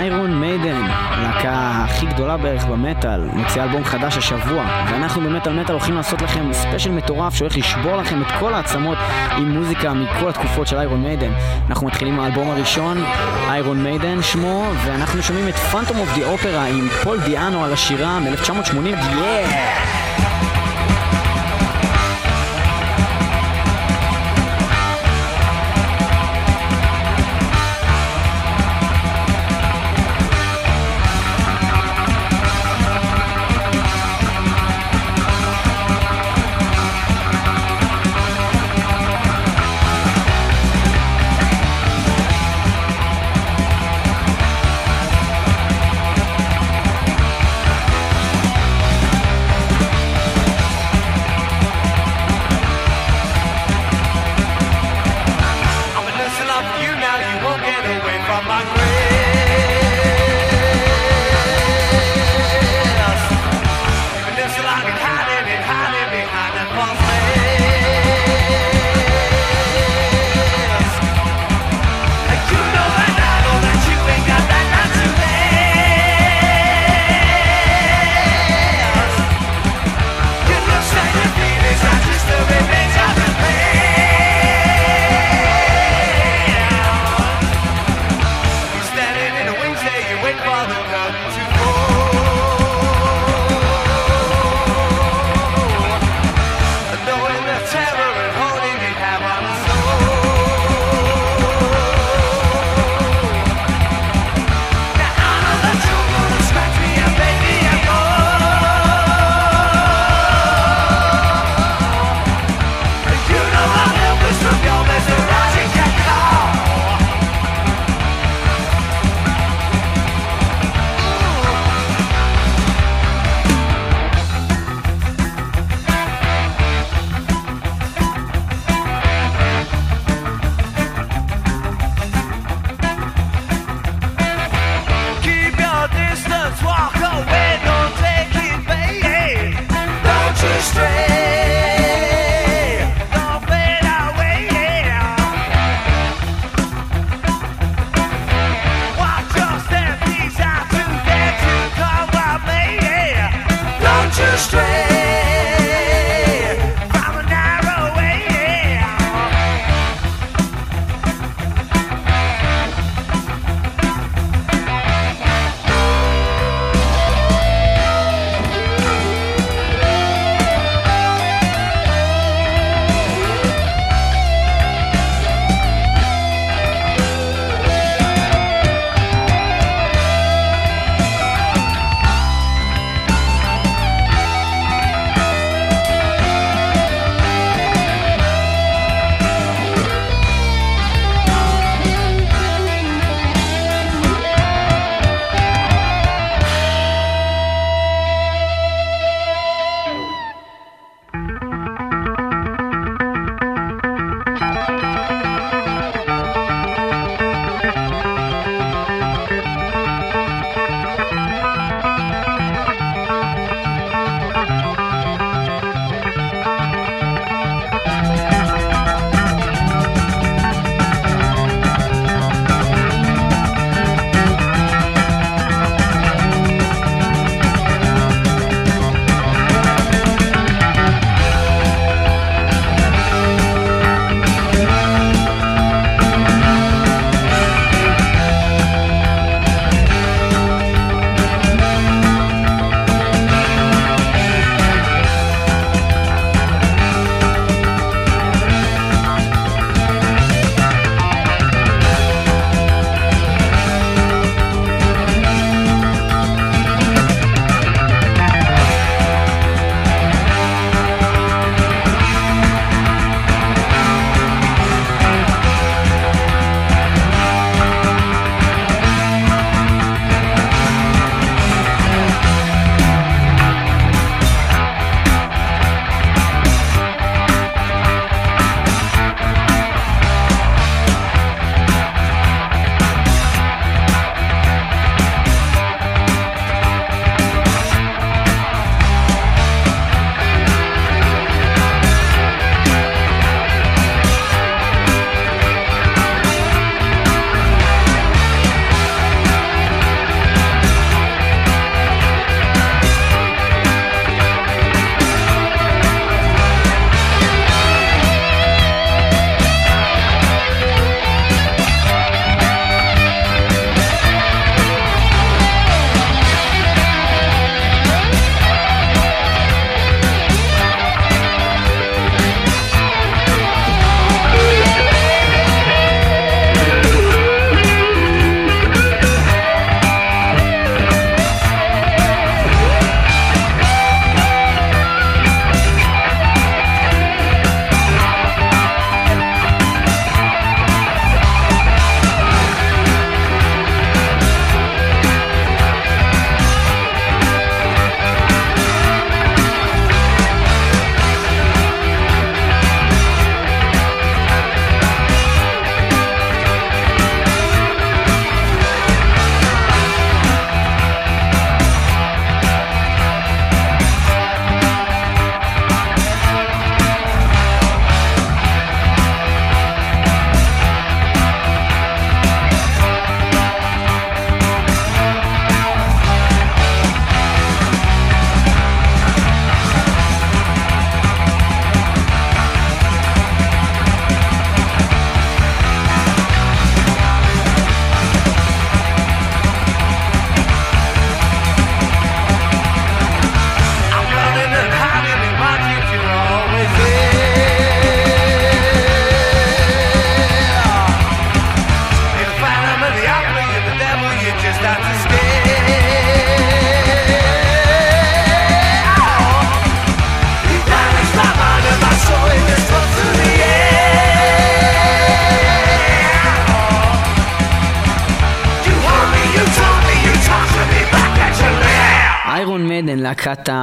[0.00, 5.94] איירון מיידן, הלהקה הכי גדולה בערך במטאל, מוציאה אלבום חדש השבוע, ואנחנו במטאל מטאל הולכים
[5.94, 8.98] לעשות לכם ספיישל מטורף שהולך לשבור לכם את כל העצמות
[9.36, 11.32] עם מוזיקה מכל התקופות של איירון מיידן.
[11.68, 13.04] אנחנו מתחילים עם האלבום הראשון,
[13.48, 18.18] איירון מיידן שמו, ואנחנו שומעים את Phantom of the Opera עם פול דיאנו על השירה
[18.20, 19.44] מ-1980, yeah!
[19.46, 20.29] איירון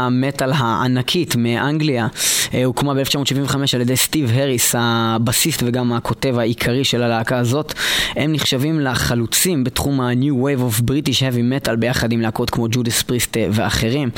[0.07, 2.07] המטאל הענקית מאנגליה,
[2.53, 7.73] אה, הוקמה ב-1975 על ידי סטיב הריס, הבסיסט וגם הכותב העיקרי של הלהקה הזאת.
[8.15, 13.01] הם נחשבים לחלוצים בתחום ה-New Wave of British Heavy Metal ביחד עם להקות כמו ג'ודס
[13.01, 14.09] פריסט אה, ואחרים.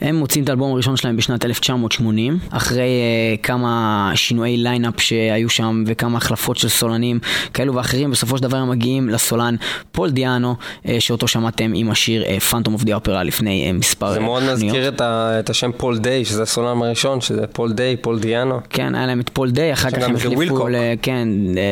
[0.00, 2.88] הם מוצאים את האלבום הראשון שלהם בשנת 1980, אחרי
[3.36, 7.18] uh, כמה שינויי lineup שהיו שם וכמה החלפות של סולנים
[7.54, 9.56] כאלו ואחרים, בסופו של דבר הם מגיעים לסולן
[9.92, 10.54] פול דיאנו,
[10.84, 14.12] uh, שאותו שמעתם עם השיר Phantom of the Opera לפני uh, מספר...
[14.12, 17.96] זה מאוד מזכיר את, ה, את השם פול דיי, שזה הסולן הראשון, שזה פול דיי,
[17.96, 18.60] פול דיאנו.
[18.70, 20.74] כן, היה להם את פול דיי, אחר כך הם החליפו ל...
[21.02, 21.28] כן,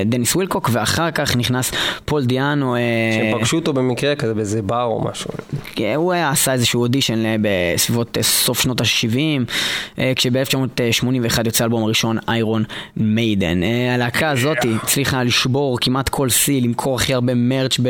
[0.06, 1.72] דניס ווילקוק, ואחר כך נכנס
[2.04, 2.76] פול דיאנו.
[3.12, 5.30] שהם פגשו אותו במקרה כזה באיזה בר או משהו.
[5.74, 12.64] כן, הוא היה, עשה איזשהו אודישן בסביבות סוף שנות ה-70, כשב-1981 יוצא האלבום הראשון, איירון
[12.96, 13.60] מיידן.
[13.94, 17.80] הלהקה הזאת הצליחה לשבור כמעט כל שיא, למכור הכי הרבה merch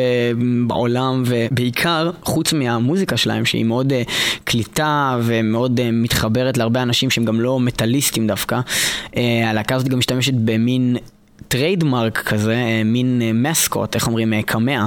[0.66, 3.92] בעולם, ובעיקר, חוץ מהמוזיקה שלהם, שהיא מאוד
[4.44, 5.59] קליטה ומאוד
[5.92, 8.60] מתחברת להרבה אנשים שהם גם לא מטאליסטים דווקא,
[9.46, 10.96] הלהקה הזאת גם משתמשת במין...
[11.50, 14.84] trademark כזה, אה, מין mascot, אה, איך אומרים, אה, קמע,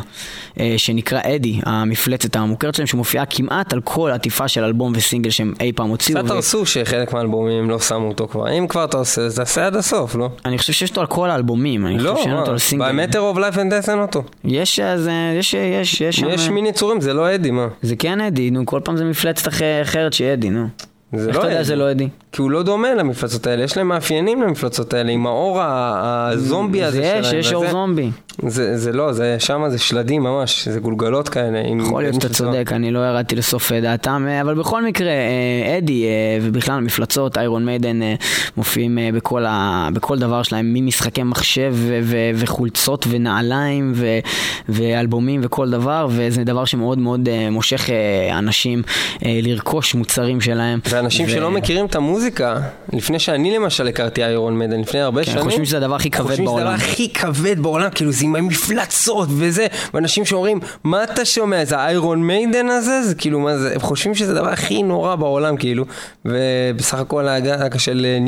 [0.78, 5.72] שנקרא אדי, המפלצת המוכרת שלהם, שמופיעה כמעט על כל עטיפה של אלבום וסינגל שהם אי
[5.76, 6.20] פעם הוציאו.
[6.20, 6.66] קצת הרסו ו...
[6.66, 8.58] שחלק מהאלבומים לא שמו אותו כבר.
[8.58, 10.30] אם כבר אתה עושה, תעשה עד הסוף, לא?
[10.46, 12.90] אני חושב שיש אותו על כל האלבומים, אני לא, חושב שאין אותו על סינגל.
[12.90, 14.24] ב Matter of Life and Death אין אותו.
[14.44, 16.30] יש, אז, יש, יש, יש שם...
[16.30, 17.68] יש מין יצורים, זה לא אדי, מה?
[17.82, 19.48] זה כן אדי, נו, כל פעם זה מפלצת
[19.84, 20.68] אחרת שהיא אדי, נו.
[21.14, 21.64] זה איך לא אתה יודע.
[21.64, 22.08] זה לא אדי?
[22.34, 26.98] כי הוא לא דומה למפלצות האלה, יש להם מאפיינים למפלצות האלה, עם האור הזומבי הזה
[26.98, 27.40] זה שלהם.
[27.40, 28.10] יש, יש אור זומבי.
[28.48, 31.60] זה, זה לא, זה שם זה שלדים ממש, זה גולגלות כאלה.
[31.88, 35.10] יכול להיות שאתה של צודק, אני לא ירדתי לסוף אה, דעתם, אה, אבל בכל מקרה,
[35.10, 36.06] אה, אדי
[36.42, 38.00] ובכלל המפלצות, איירון מיידן,
[38.58, 44.20] מופיעים בכל, ה, בכל דבר שלהם, ממשחקי מחשב ו- ו- וחולצות ונעליים ו-
[44.70, 47.90] ואלבומים וכל דבר, וזה דבר שמאוד מאוד מושך
[48.32, 48.82] אנשים
[49.22, 50.80] לרכוש מוצרים שלהם.
[50.90, 52.23] ואנשים ו- שלא מכירים את המוזיקה,
[52.94, 56.22] לפני שאני למשל הכרתי איירון מדן, לפני הרבה כן, שנים, חושבים שזה הדבר הכי כבד
[56.22, 56.68] חושבים שזה בעולם.
[56.68, 61.78] הדבר הכי כבד בעולם, כאילו זה עם המפלצות וזה, ואנשים שאומרים, מה אתה שומע, זה
[61.78, 63.04] האיירון מיידן הזה?
[63.04, 65.86] זה כאילו, מה זה, הם חושבים שזה הדבר הכי נורא בעולם, כאילו,
[66.26, 68.20] ובסך הכל הגל של אה,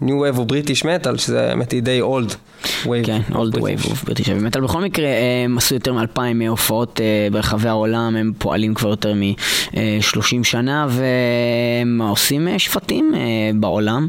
[0.00, 2.34] New Wave of British Metal, שזה האמת היא די old.
[3.04, 4.60] כן, Old Wave of British Metal.
[4.60, 5.08] בכל מקרה,
[5.44, 12.02] הם עשו יותר מאלפיים הופעות אה, ברחבי העולם, הם פועלים כבר יותר מ-30 שנה, והם
[12.02, 13.20] עושים אה, שפטים אה,
[13.54, 14.08] בעולם.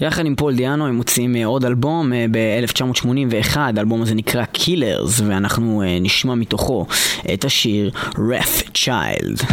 [0.00, 5.82] יחד עם פול דיאנו הם מוציאים אה, עוד אלבום ב-1981, האלבום הזה נקרא Killers, ואנחנו
[5.82, 6.86] אה, נשמע מתוכו
[7.34, 9.44] את השיר Wrathchild.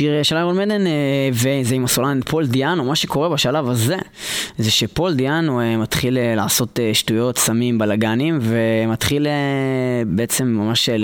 [0.00, 0.92] היה עוד שיר של איירון מדן, אה,
[1.32, 2.84] וזה עם הסולן פול דיאנו.
[2.84, 3.96] מה שקורה בשלב הזה,
[4.58, 9.32] זה שפול דיאנו אה, מתחיל אה, לעשות אה, שטויות, סמים, בלאגנים, ומתחיל אה,
[10.06, 10.96] בעצם ממש אה,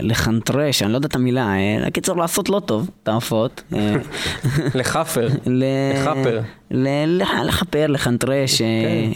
[0.00, 3.62] לחנטרש, אני לא יודע את המילה, אה, בקיצור לעשות לא טוב, את ההופעות.
[3.74, 3.94] אה,
[4.74, 5.28] לחאפר.
[5.46, 6.40] לחאפר.
[6.70, 8.66] לכפר, לחנטרש, אה,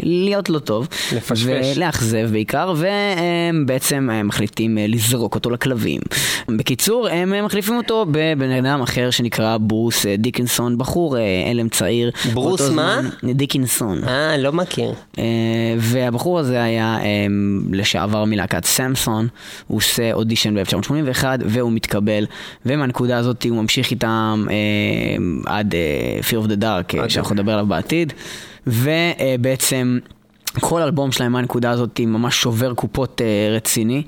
[0.03, 0.89] להיות לא טוב.
[1.17, 1.47] לפשפש.
[1.77, 6.01] ולאכזב בעיקר, והם בעצם אה, מחליטים אה, לזרוק אותו לכלבים.
[6.49, 11.17] בקיצור, הם מחליפים אותו בבן אדם אחר שנקרא ברוס דיקנסון, בחור
[11.51, 12.11] הלם צעיר.
[12.35, 13.01] ברוס מה?
[13.23, 14.05] זמן- דיקנסון.
[14.05, 14.93] אה, לא מכיר.
[15.79, 16.99] והבחור הזה היה
[17.73, 19.29] לשעבר מלהקת סמסון,
[19.67, 22.27] הוא עושה אודישן ב-1981 והוא מתקבל,
[22.67, 24.47] ומהנקודה הזאת הוא ממשיך איתם
[25.47, 25.75] עד
[26.31, 28.13] Fear of the Dark, שאנחנו נדבר עליו בעתיד,
[28.67, 29.99] ובעצם...
[30.61, 34.03] כל אלבום שלהם מהנקודה הזאת ממש שובר קופות אה, רציני.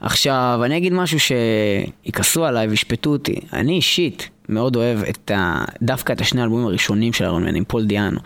[0.00, 3.40] עכשיו, אני אגיד משהו שיכעסו עליי וישפטו אותי.
[3.52, 5.64] אני אישית מאוד אוהב את ה...
[5.82, 8.20] דווקא את השני האלבומים הראשונים של איירון מן עם פול דיאנו.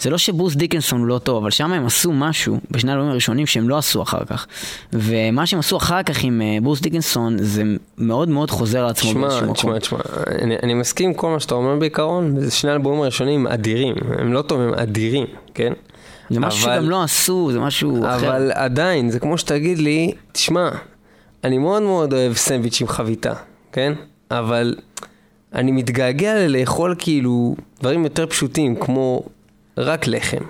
[0.00, 3.68] זה לא שברוס דיקנסון לא טוב, אבל שם הם עשו משהו בשני האלבומים הראשונים שהם
[3.68, 4.46] לא עשו אחר כך.
[4.92, 7.62] ומה שהם עשו אחר כך עם אה, ברוס דיקנסון זה
[7.98, 9.54] מאוד מאוד חוזר על עצמו באיזשהו מקום.
[9.54, 9.98] תשמע, תשמע,
[10.42, 14.32] אני, אני מסכים עם כל מה שאתה אומר בעיקרון, וזה שני האלבומים הראשונים אדירים, הם
[14.32, 15.72] לא טובים, הם אדירים, כן?
[16.30, 18.16] זה משהו אבל- שגם לא עשו, זה משהו אחר.
[18.16, 20.68] אבל עדיין, זה כמו שתגיד לי, תשמע,
[21.44, 23.32] אני מאוד מאוד אוהב סנדוויץ' עם חביתה,
[23.72, 23.92] כן?
[24.30, 24.74] אבל
[25.54, 29.22] אני מתגעגע ללאכול כאילו דברים יותר פשוטים, כמו
[29.80, 30.44] רק לחם.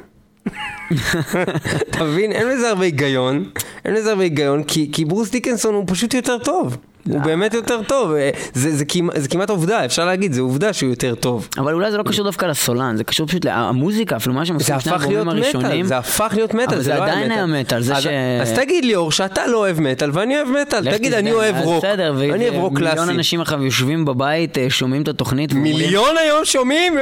[1.90, 2.32] אתה מבין?
[2.32, 3.44] אין לזה הרבה היגיון,
[3.84, 6.76] אין לזה הרבה היגיון, כי, כי ברוס דיקנסון הוא פשוט יותר טוב.
[7.08, 10.72] הוא באמת יותר טוב, אה, זה, זה, כמעט, זה כמעט עובדה, אפשר להגיד, זה עובדה
[10.72, 11.48] שהוא יותר טוב.
[11.58, 14.74] אבל אולי זה לא קשור דווקא לסולן, זה קשור פשוט למוזיקה, אפילו מה שהם זה
[14.74, 15.68] הפך להיות האלבומים הראשונים.
[15.68, 18.06] מטאל, זה הפך להיות מטאל, אבל זה זה לא עדיין היה מטאל, זה אז, ש-
[18.42, 21.84] אז תגיד לי אור שאתה לא אוהב מטאל ואני אוהב מטאל, תגיד אני אוהב רוק,
[21.84, 22.00] אני
[22.48, 23.10] אוהב רוק מיליון קלאסי.
[23.10, 25.52] אנשים עכשיו יושבים בבית, אה, שומעים את התוכנית.
[25.52, 26.94] מיליון היום שומעים?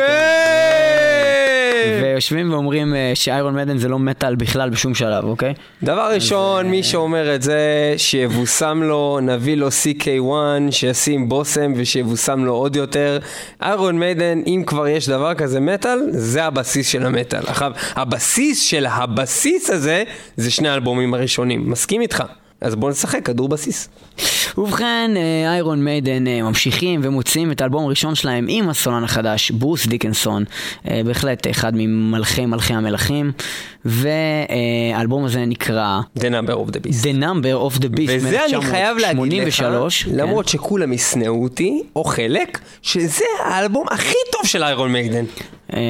[2.18, 2.28] היי!
[2.28, 5.54] ויושבים ואומרים אה, שאיירון מדן זה לא מטאל בכלל בשום שלב, אוקיי?
[5.82, 10.32] דבר ראשון, אה, מי שאומר את זה, שיבושם לו, נביא לו CK1,
[10.70, 13.18] שישים בושם ושיבושם לו עוד יותר.
[13.62, 17.42] איירון מיידן, אם כבר יש דבר כזה מטאל, זה הבסיס של המטאל.
[17.46, 20.02] עכשיו, הבסיס של הבסיס הזה,
[20.36, 21.70] זה שני האלבומים הראשונים.
[21.70, 22.24] מסכים איתך?
[22.60, 23.88] אז בוא נשחק כדור בסיס.
[24.58, 29.86] ובכן, אה, איירון מיידן אה, ממשיכים ומוציאים את האלבום הראשון שלהם עם הסולן החדש, ברוס
[29.86, 30.44] דיקנסון,
[30.90, 33.32] אה, בהחלט אחד ממלכי מלכי המלכים,
[33.84, 37.02] והאלבום הזה נקרא The number of the beast.
[37.02, 40.08] The Number of the Beast וזה אני חייב להגיד לך, מ-1983.
[40.12, 45.24] למרות שכולם ישנאו אותי, או חלק, שזה האלבום הכי טוב של איירון מיידן.
[45.74, 45.80] אה,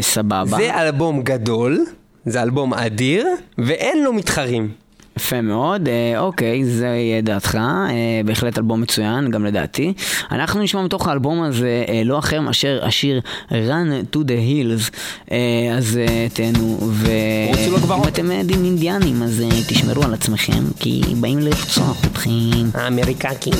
[0.00, 0.56] סבבה.
[0.56, 1.84] זה אלבום גדול,
[2.26, 3.26] זה אלבום אדיר,
[3.58, 4.83] ואין לו מתחרים.
[5.16, 7.90] יפה מאוד, אה, אוקיי, זה יהיה דעתך, אה,
[8.24, 9.92] בהחלט אלבום מצוין, גם לדעתי.
[10.30, 14.90] אנחנו נשמע מתוך האלבום הזה אה, לא אחר מאשר השיר Run to the Hills,
[15.76, 15.98] אז
[16.32, 16.78] תהנו.
[16.92, 17.74] ואם
[18.08, 22.30] אתם עדים אינדיאנים אז תשמרו על עצמכם, כי באים לרצוח אתכם.
[22.74, 23.54] האמריקקים.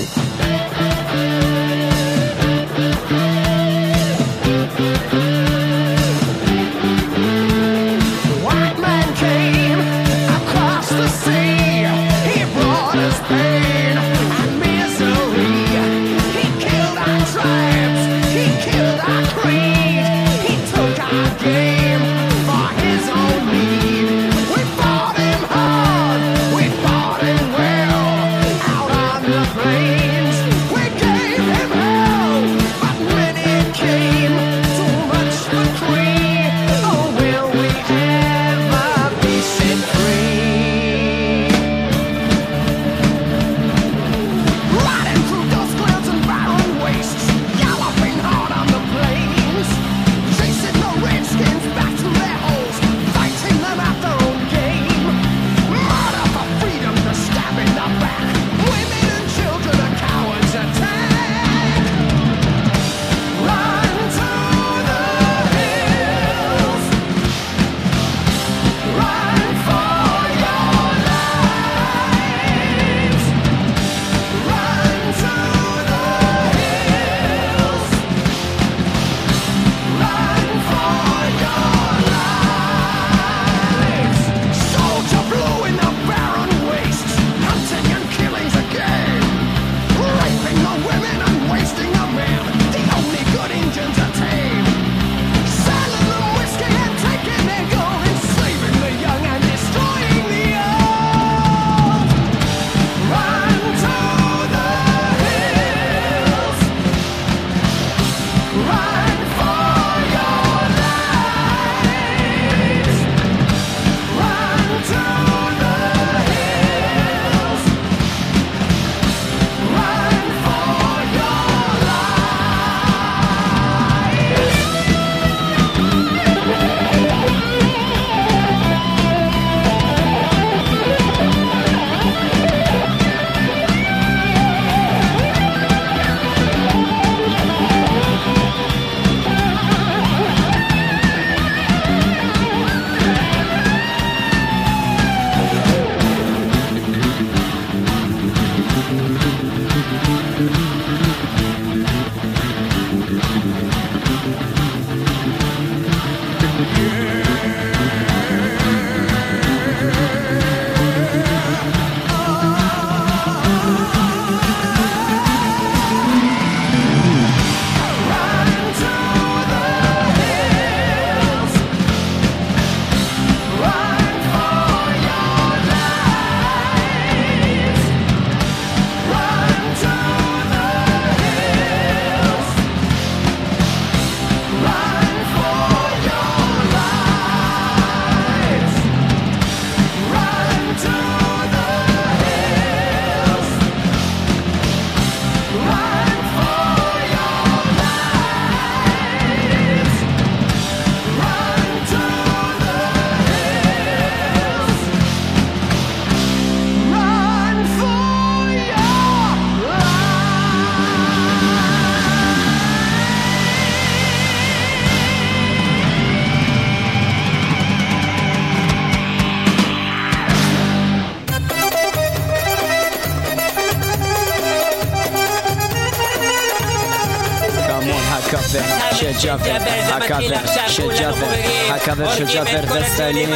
[232.33, 233.29] ג'אבר וסטיילים.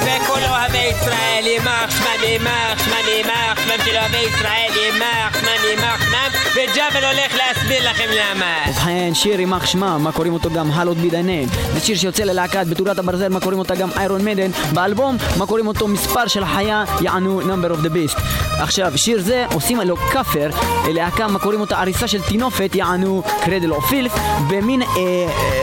[0.00, 6.04] וכל אוהבי ישראל, יימח שמם, יימח שמם, יימח שמם של אוהבי ישראל, יימח שמם, יימח
[6.04, 8.64] שמם, וג'אבל הולך להסביר לכם למה.
[8.68, 11.48] ובכן, שיר יימח שמם, מה קוראים אותו גם Hallowed Be Thy Name.
[11.74, 14.50] זה שיר שיוצא ללהקת בתולת הברזל, מה קוראים אותה גם Iron Maiden.
[14.74, 18.16] באלבום, מה קוראים אותו מספר של החיה, יענו Number of the Beast.
[18.60, 20.50] עכשיו, שיר זה עושים לו קאבר,
[20.88, 24.12] להקה, מה קוראים אותה עריסה של טינופת, יענו Cradle of Filth,
[24.48, 24.88] במין אה,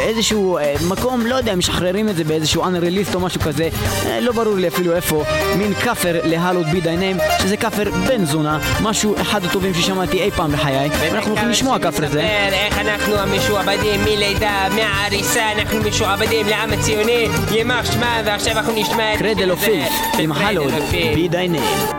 [0.08, 3.70] איזשהו אה, מקום, לא יודע, משחררים את זה באיזשהו unreleased או משהו כזה,
[4.06, 5.24] אה, לא ברור לי אפילו איפה,
[5.58, 10.52] מין כאפר להלוד בי דיינם, שזה כאפר בן זונה, משהו אחד הטובים ששמעתי אי פעם
[10.52, 12.22] בחיי, ואנחנו הולכים לשמוע כאפר זה.
[12.52, 19.20] איך אנחנו המשועבדים מלידה, מהעריסה, אנחנו משועבדים לעם הציוני, יימח שמם, ועכשיו אנחנו נשמע את...
[19.20, 19.58] קרדל או.
[19.58, 20.74] פילף, עם הלוד.
[20.92, 21.30] בי.
[21.32, 21.93] They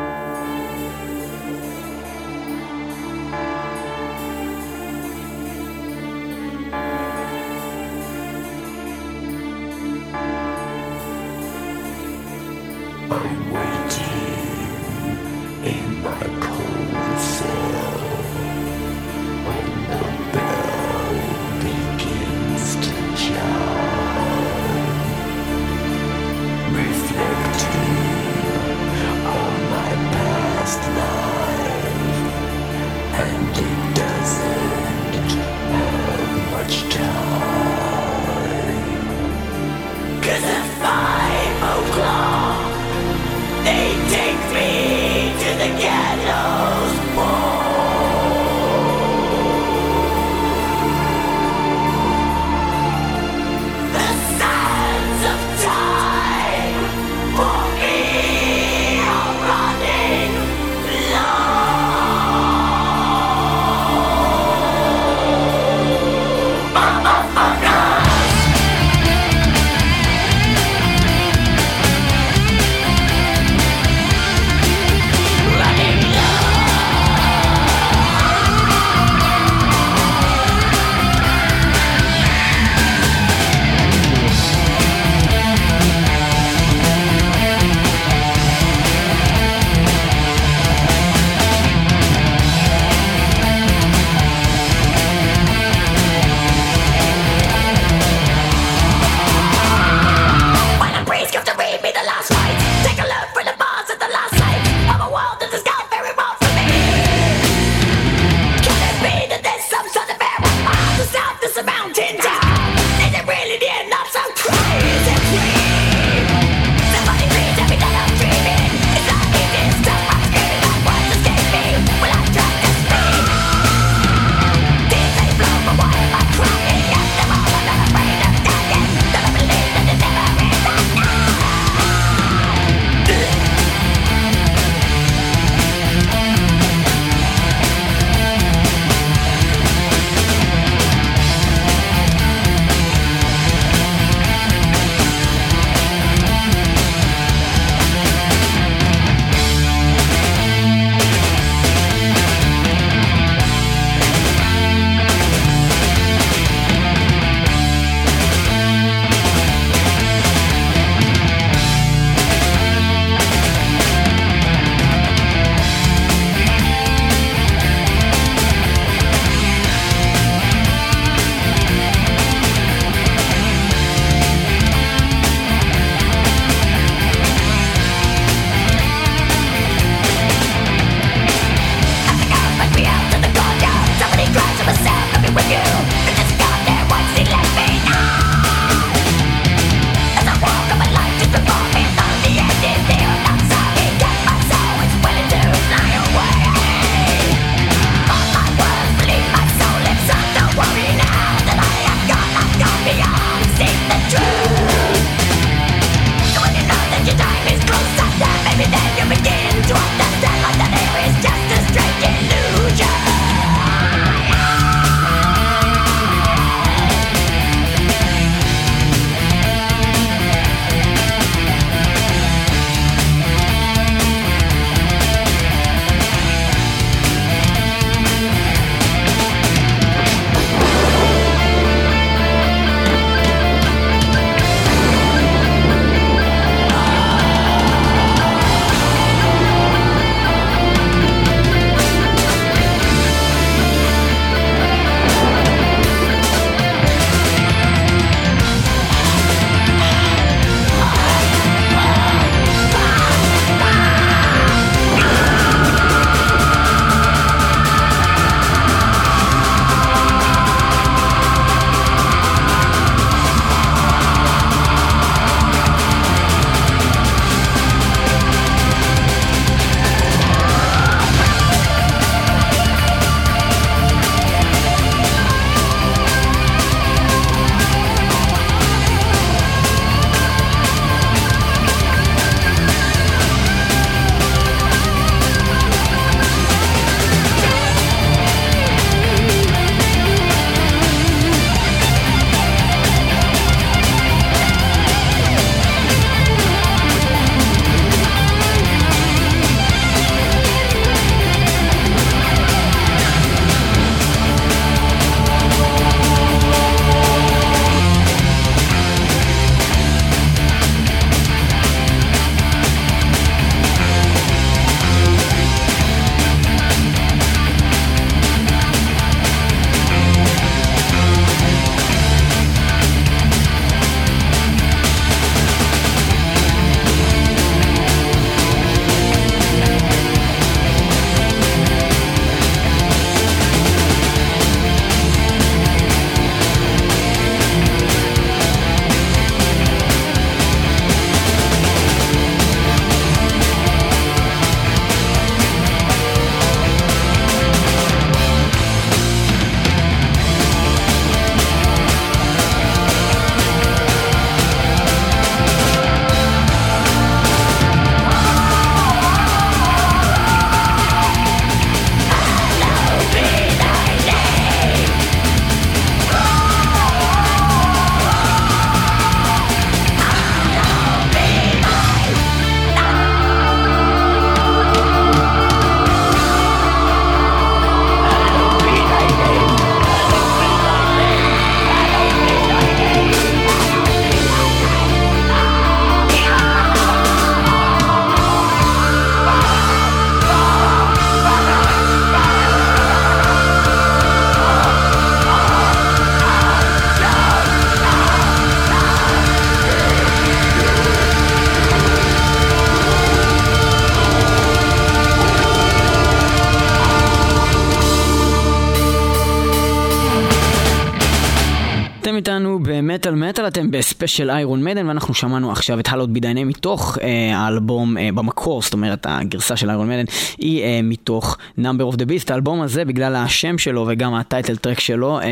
[413.15, 416.99] במטאל מטאל אתם בספיישל Iron Maiden ואנחנו שמענו עכשיו את Hallowed Be Thy Name מתוך
[417.03, 417.97] אה, האלבום
[418.45, 420.05] במקור, זאת אומרת הגרסה של Iron Maiden
[420.39, 424.57] היא אה, מתוך Number of the Beast, האלבום הזה בגלל השם שלו וגם ה title
[424.57, 425.25] track שלו אה,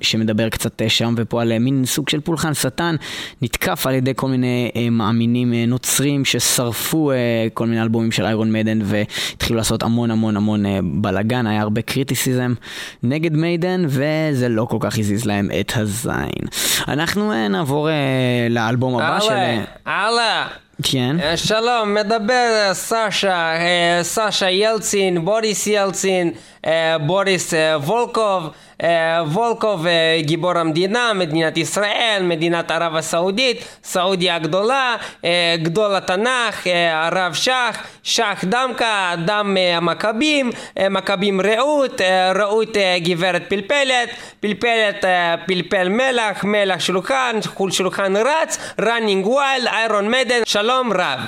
[0.00, 2.96] שמדבר קצת אה, שם ופה על אה, מין סוג של פולחן שטן,
[3.42, 7.16] נתקף על ידי כל מיני אה, מאמינים אה, נוצרים ששרפו אה,
[7.54, 11.82] כל מיני אלבומים של Iron Maiden והתחילו לעשות המון המון המון אה, בלאגן, היה הרבה
[11.82, 12.54] criticism
[13.02, 16.46] נגד מיידן וזה לא כל כך הזיז להם את הזין.
[16.88, 19.30] אנחנו אה, נעבור אה, לאלבום הבא של...
[19.30, 20.61] אה, הלאה, הלאה.
[20.82, 21.16] כן.
[21.20, 26.32] אה, שלום, מדבר אה, סשה, אה, סשה ילצין, בוריס ילצין,
[27.00, 28.50] בוריס אה, וולקוב.
[28.82, 36.66] אה, וולקוב אה, גיבור המדינה, מדינת ישראל, מדינת ערב הסעודית, סעודיה הגדולה, אה, גדול התנ"ך,
[36.66, 43.42] אה, הרב שח, שח דמקה, דם אה, המכבים, אה, מכבים רעות, אה, רעות אה, גברת
[43.48, 44.08] פלפלת,
[44.40, 47.36] פלפלת אה, פלפל מלח, מלח שולחן,
[47.70, 51.20] שולחן רץ, running wild, איירון מדן, שלום רב.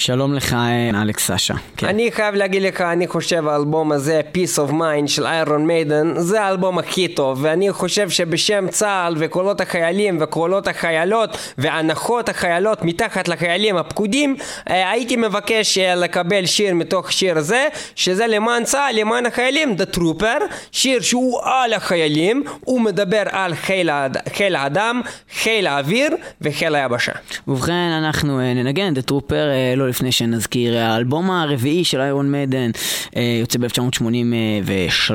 [0.00, 0.56] שלום לך,
[1.02, 1.54] אלכס סשה.
[1.76, 1.86] כן.
[1.86, 6.42] אני חייב להגיד לך, אני חושב האלבום הזה, Peace of Mind של איירון מיידן, זה
[6.42, 13.76] האלבום הכי טוב, ואני חושב שבשם צה"ל וקולות החיילים וקולות החיילות והנחות החיילות מתחת לחיילים
[13.76, 14.36] הפקודים,
[14.70, 19.96] אה, הייתי מבקש אה, לקבל שיר מתוך שיר זה, שזה למען צה"ל, למען החיילים, The
[19.96, 24.16] Trooper, שיר שהוא על החיילים, הוא מדבר על חיל, האד...
[24.32, 25.00] חיל האדם,
[25.34, 26.10] חיל האוויר
[26.40, 27.12] וחיל היבשה.
[27.48, 32.70] ובכן, אנחנו אה, ננגן טרופר, אה, לא לפני שנזכיר, האלבום הרביעי של איירון מדן
[33.16, 35.12] אה, יוצא ב-1983,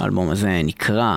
[0.00, 1.16] האלבום הזה נקרא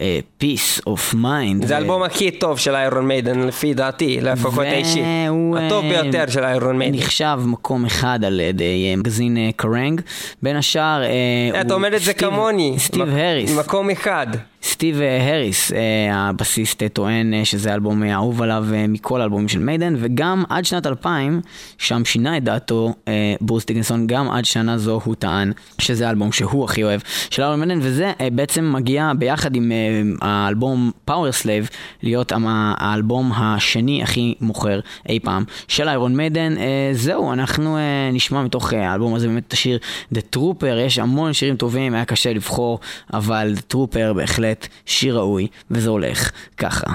[0.00, 1.66] אה, Peace of Mind.
[1.66, 5.02] זה האלבום הכי טוב של איירון מיידן לפי דעתי, לפחות האישי.
[5.26, 6.98] והוא, הטוב אה, ביותר של איירון מיידן.
[6.98, 10.00] נחשב מקום אחד על ידי אה, מגזין אה, Kerrang.
[10.42, 12.74] בין השאר, אה, את זה סטיב- כמוני.
[12.78, 13.58] סטיב הריס.
[13.58, 14.26] מקום אחד.
[14.62, 15.78] סטיב אה, הריס, אה,
[16.10, 20.86] הבסיסט, אה, טוען שזה האלבום אה, האהוב עליו מכל האלבומים של Maiden, וגם עד שנת
[20.86, 21.40] 2000,
[21.78, 22.94] שם שינה את דעתו
[23.40, 27.60] ברוס דיקינסון, גם עד שנה זו הוא טען שזה האלבום שהוא הכי אוהב של Iron
[27.60, 29.72] Maiden, וזה בעצם מגיע ביחד עם
[30.20, 31.68] האלבום Powerslave,
[32.02, 36.54] להיות האלבום השני הכי מוכר אי פעם של איירון מיידן.
[36.92, 37.78] זהו, אנחנו
[38.12, 39.78] נשמע מתוך האלבום הזה באמת את השיר
[40.14, 42.78] The Trooper, יש המון שירים טובים, היה קשה לבחור,
[43.12, 44.45] אבל The Trooper בהחלט
[44.86, 46.86] שיר ראוי, וזה הולך ככה.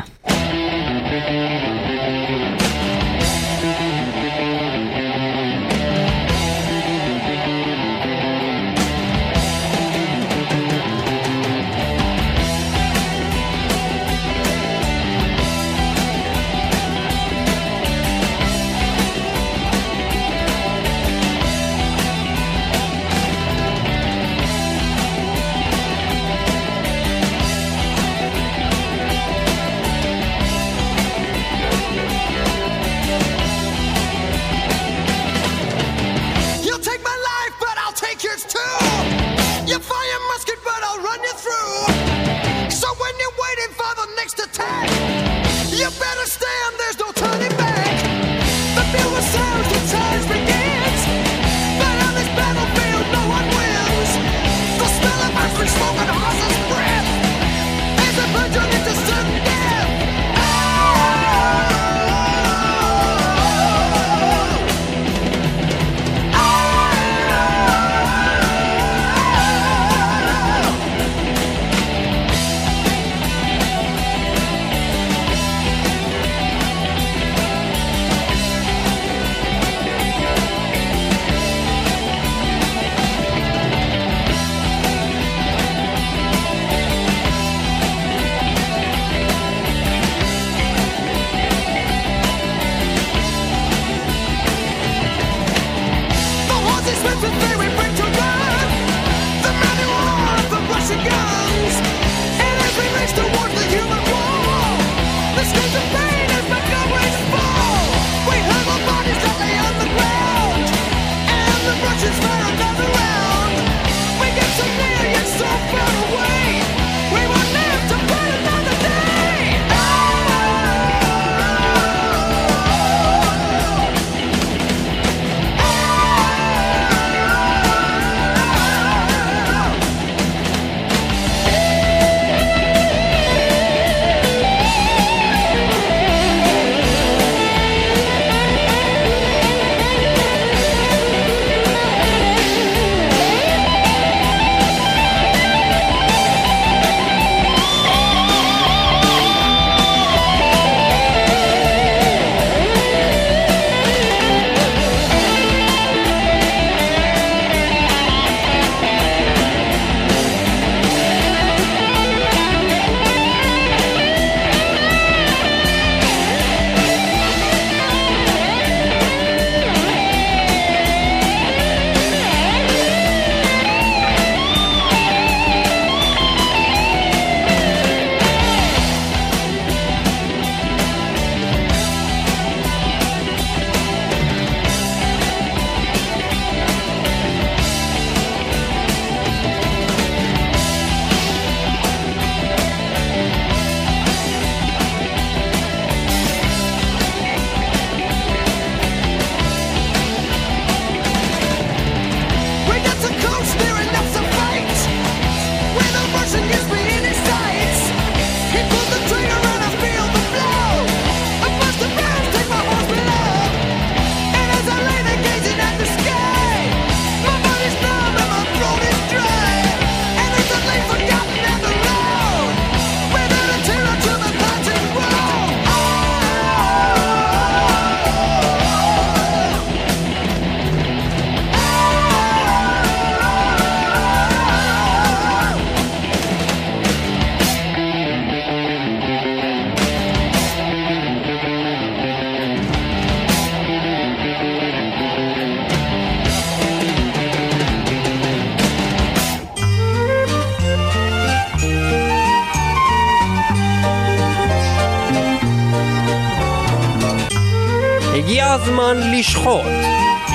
[258.91, 259.65] הזמן לשחוט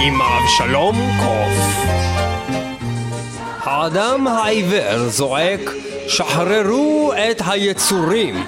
[0.01, 1.87] עם אבשלום קוף.
[3.65, 5.61] האדם העיוור זועק,
[6.09, 8.47] שחררו את היצורים.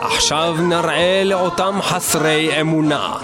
[0.00, 3.16] עכשיו נראה לאותם חסרי אמונה.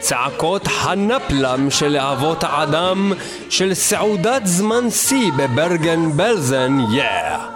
[0.00, 3.12] צעקות הנפלם של אהבות האדם
[3.50, 7.53] של סעודת זמן שיא בברגן בלזן, יאה.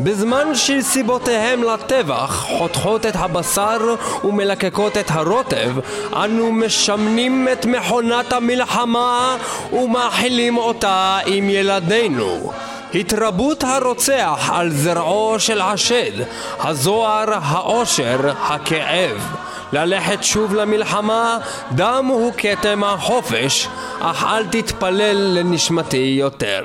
[0.00, 5.70] בזמן שסיבותיהם לטבח חותכות את הבשר ומלקקות את הרוטב,
[6.12, 9.36] אנו משמנים את מכונת המלחמה
[9.72, 12.52] ומאכילים אותה עם ילדינו.
[12.94, 16.12] התרבות הרוצח על זרעו של השד,
[16.60, 19.36] הזוהר, האושר, הכאב.
[19.72, 21.38] ללכת שוב למלחמה,
[21.72, 23.68] דם הוא כתם החופש,
[24.00, 26.64] אך אל תתפלל לנשמתי יותר.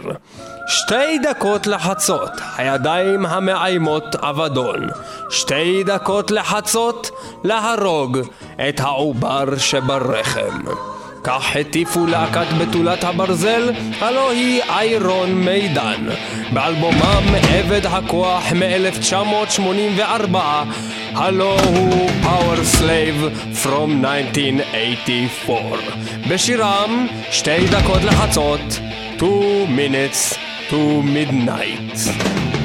[0.69, 4.87] שתי דקות לחצות, הידיים המאיימות אבדון.
[5.29, 7.09] שתי דקות לחצות,
[7.43, 8.17] להרוג
[8.69, 10.59] את העובר שברחם.
[11.23, 16.05] כך הטיפו להקת בתולת הברזל, הלא היא איירון מידן.
[16.53, 20.37] באלבומם עבד הכוח מ-1984,
[21.15, 23.31] הלא הוא Power Slave
[23.63, 25.77] From 1984.
[26.29, 28.79] בשירם, שתי דקות לחצות,
[29.17, 32.56] 2 minutes to midnight.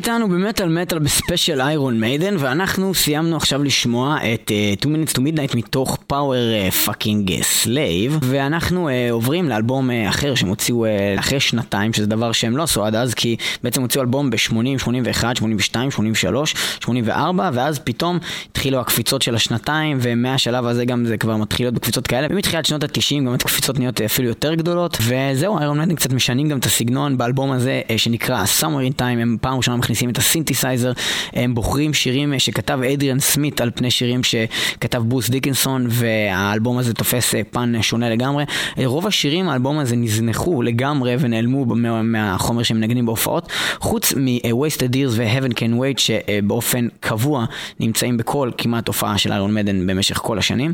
[0.00, 5.18] איתנו במטאל מטאל בספיישל Iron Maiden ואנחנו סיימנו עכשיו לשמוע את אה, 2 Minutes to
[5.18, 10.88] Midnight מתוך Power פאקינג uh, Slave ואנחנו אה, עוברים לאלבום אה, אחר שהם הוציאו אה,
[11.20, 15.36] אחרי שנתיים שזה דבר שהם לא עשו עד אז כי בעצם הוציאו אלבום ב-80, 81,
[15.36, 18.18] 82, 83, 84 ואז פתאום
[18.50, 22.26] התחילו הקפיצות של השנתיים ומהשלב הזה גם זה כבר מתחיל להיות בקפיצות כאלה.
[22.30, 26.58] ומתחילת שנות ה-90 גם הקפיצות נהיות אפילו יותר גדולות וזהו Iron Maiden קצת משנים גם
[26.58, 30.92] את הסגנון באלבום הזה אה, שנקרא Somewhere in Time הם פעם ראשונה מכניסים את הסינתסייזר,
[31.32, 37.34] הם בוחרים שירים שכתב אדריאן סמית על פני שירים שכתב בוס דיקנסון, והאלבום הזה תופס
[37.34, 38.44] אה, פן שונה לגמרי.
[38.78, 41.64] אה, רוב השירים האלבום הזה נזנחו לגמרי ונעלמו
[42.02, 47.44] מהחומר שהם מנגנים בהופעות, חוץ מ-Wasted Years ו-Heaven Can Wait שבאופן קבוע
[47.80, 50.72] נמצאים בכל כמעט הופעה של איירון מדן במשך כל השנים.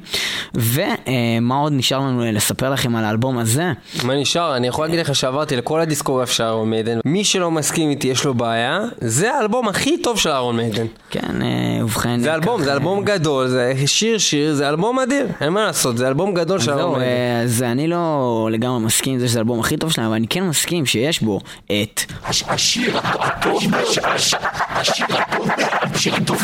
[0.54, 3.72] ומה עוד נשאר לנו לספר לכם על האלבום הזה?
[4.04, 4.56] מה נשאר?
[4.56, 6.98] אני יכול להגיד לך שעברתי לכל הדיסקוגרף של איירון מיידן.
[7.04, 10.86] מי שלא מסכים איתי יש לו בעיה, זה האלבום הכי טוב של אהרון מיידן.
[11.10, 12.20] כן, אה, ובכן...
[12.20, 16.08] זה אלבום, זה אלבום גדול, זה שיר שיר, זה אלבום אדיר, אין מה לעשות, זה
[16.08, 17.14] אלבום גדול של אהרון מיידן.
[17.14, 20.28] אה, אז אני לא לגמרי מסכים עם זה שזה האלבום הכי טוב שלהם, אבל אני
[20.28, 22.00] כן מסכים שיש בו את...
[22.24, 25.48] השיר הטוב, השיר הטוב,
[25.96, 26.40] השיר הטוב,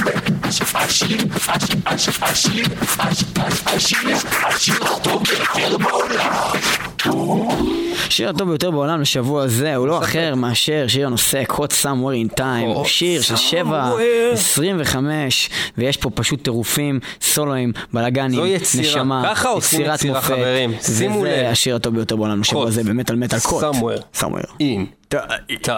[3.67, 4.09] השיר
[4.47, 6.92] השיר הטוב ביותר בעולם.
[8.07, 12.39] השיר הטוב ביותר בעולם לשבוע הזה הוא לא אחר מאשר שיר הנושא Caught Somewhere in
[12.39, 13.91] Time, שיר של 7,
[14.33, 18.41] 25, ויש פה פשוט טירופים, סולואים, בלאגנים.
[18.79, 20.23] נשמה, יצירת מופת.
[20.23, 20.73] חברים.
[20.81, 21.47] שימו לב.
[21.47, 22.69] השיר הטוב ביותר בעולם לשבוע.
[22.69, 23.65] הזה, באמת על מטאל קוט.
[23.65, 24.21] Somewhere.
[24.21, 24.63] Somewhere.
[24.63, 24.87] In
[25.63, 25.73] time.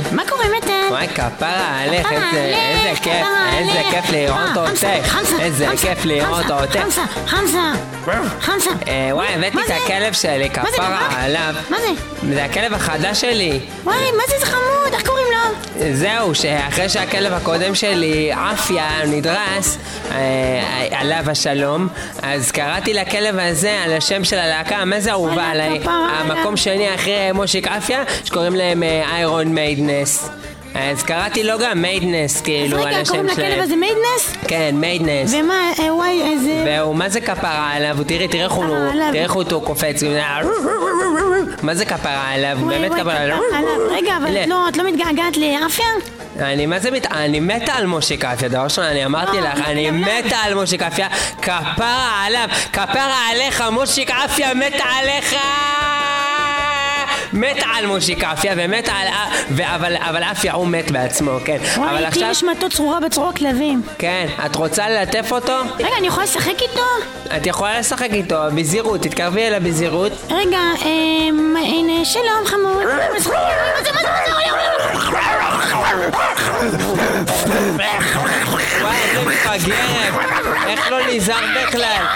[0.00, 0.14] מטאל.
[0.16, 0.86] מה קורה מטל?
[0.90, 3.26] וואי, כפרה עליך, איזה כיף,
[3.58, 3.82] איזה.
[3.90, 4.86] כיף לראות אותך.
[5.40, 6.78] איזה כיף לראות אותך.
[6.80, 7.72] חמסה, חמסה,
[8.40, 8.70] חמסה.
[8.88, 9.76] אה, וואי, הבאתי מה את זה?
[9.76, 11.08] הכלב שלי, כפרה?
[11.16, 11.54] עליו.
[11.70, 11.88] מה זה?
[12.34, 13.60] זה הכלב החדש שלי.
[13.84, 15.92] וואי, מה זה, זה חמוד, איך קוראים לו?
[15.94, 19.78] זהו, שאחרי שהכלב הקודם שלי, עפיה, נדרס,
[20.10, 21.88] אה, עליו השלום,
[22.22, 25.80] אז קראתי לכלב הזה על השם של הלהקה, מה זה אהובה עליי?
[25.84, 26.56] המקום.
[26.56, 30.28] שני אחרי מושיק עפיה, שקוראים להם Iron Maidens.
[30.74, 33.60] אז קראתי לו גם מיידנס, אז כאילו, על רגע, השם קוראים לכלב שלהם.
[33.60, 34.36] הזה מיידנס?
[34.48, 35.34] כן, מיידנס.
[35.34, 36.64] ומה, אה, וואי, איזה...
[36.66, 37.96] והוא, מה זה כפרה עליו?
[38.06, 39.08] תראי, תראה איך הוא, עליו.
[39.12, 40.02] תראה איך הוא קופץ.
[41.62, 42.58] מה זה כפרה עליו?
[42.68, 43.38] באמת כפרה עליו.
[43.90, 45.86] רגע, אבל לא, את לא מתגעגעת לעפיה?
[46.42, 47.12] אני מה זה מת...
[47.12, 49.90] אני מתה על מושיק עפיה, דבר ראשון, אני אמרתי לא, לך, אני.
[49.90, 51.08] מתה על מושיק עפיה,
[51.42, 55.36] כפרה עליו, כפרה עליך, מושיק עפיה מתה עליך!
[57.32, 59.08] מת על משה קפיה ומת על...
[59.50, 61.58] ו- אבל, אבל אפיה הוא מת בעצמו, כן.
[61.76, 62.22] אבל וואי, עכשיו...
[62.22, 63.82] תהיי נשמתו צרורה בצרור כלבים.
[63.98, 65.52] כן, את רוצה ללטף אותו?
[65.78, 66.80] רגע, אני יכולה לשחק איתו?
[67.36, 70.12] את יכולה לשחק איתו, בזהירות, תתקרבי אליו בזהירות.
[70.30, 72.82] רגע, אמ, הנה, שלום חמוד.
[78.80, 80.14] וואי, איזה מפגרת!
[80.66, 82.06] איך לא נזהר בכלל?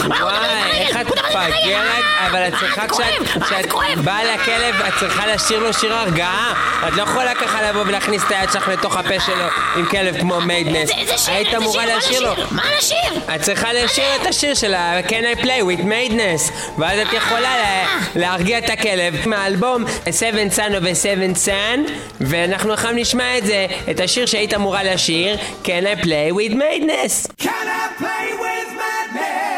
[0.00, 0.36] וואי,
[0.72, 2.04] איך את מפגרת?
[2.30, 3.66] אבל את צריכה כשאת כשאת
[4.04, 6.52] באה לכלב, את צריכה לשיר לו שיר הרגעה.
[6.88, 9.44] את לא יכולה ככה לבוא ולהכניס את היד שלך לתוך הפה שלו
[9.76, 10.90] עם כלב כמו מיידנס.
[10.98, 12.34] איזה- שיר, היית אמורה לשיר לו.
[12.50, 13.20] מה לשיר?
[13.34, 17.40] את צריכה לשיר את השיר של ה- Can I Play with Madness ואז את יכולה
[17.56, 17.86] לה-
[18.16, 21.90] להרגיע את הכלב מהאלבום A Seventh Son of a Seventh Son
[22.20, 25.66] ואנחנו עכשיו נשמע את זה, את השיר שהיית אמורה לשיר Can
[25.98, 29.53] I play with maidness Can I play with madness?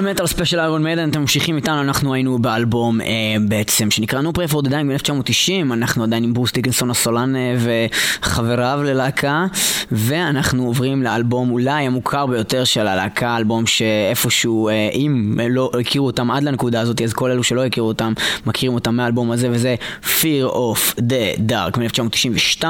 [0.00, 3.06] מטאל מטאל ספיישל Iron Maiden, אתם ממשיכים איתנו, אנחנו היינו באלבום אה,
[3.48, 9.46] בעצם שנקרא for the Dying ב-1990, אנחנו עדיין עם ברוס דיקינסון הסולן אה, וחבריו ללהקה,
[9.92, 16.30] ואנחנו עוברים לאלבום אולי המוכר ביותר של הלהקה, אלבום שאיפשהו, אה, אם לא הכירו אותם
[16.30, 18.12] עד לנקודה הזאת, אז כל אלו שלא הכירו אותם,
[18.46, 22.64] מכירים אותם מהאלבום הזה, וזה Fear of the Dark מ-1992.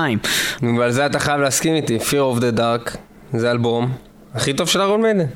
[0.78, 2.96] ועל זה אתה חייב להסכים איתי, Fear of the Dark,
[3.32, 3.92] זה אלבום.
[4.34, 5.26] הכי טוב של אהרון מיידן.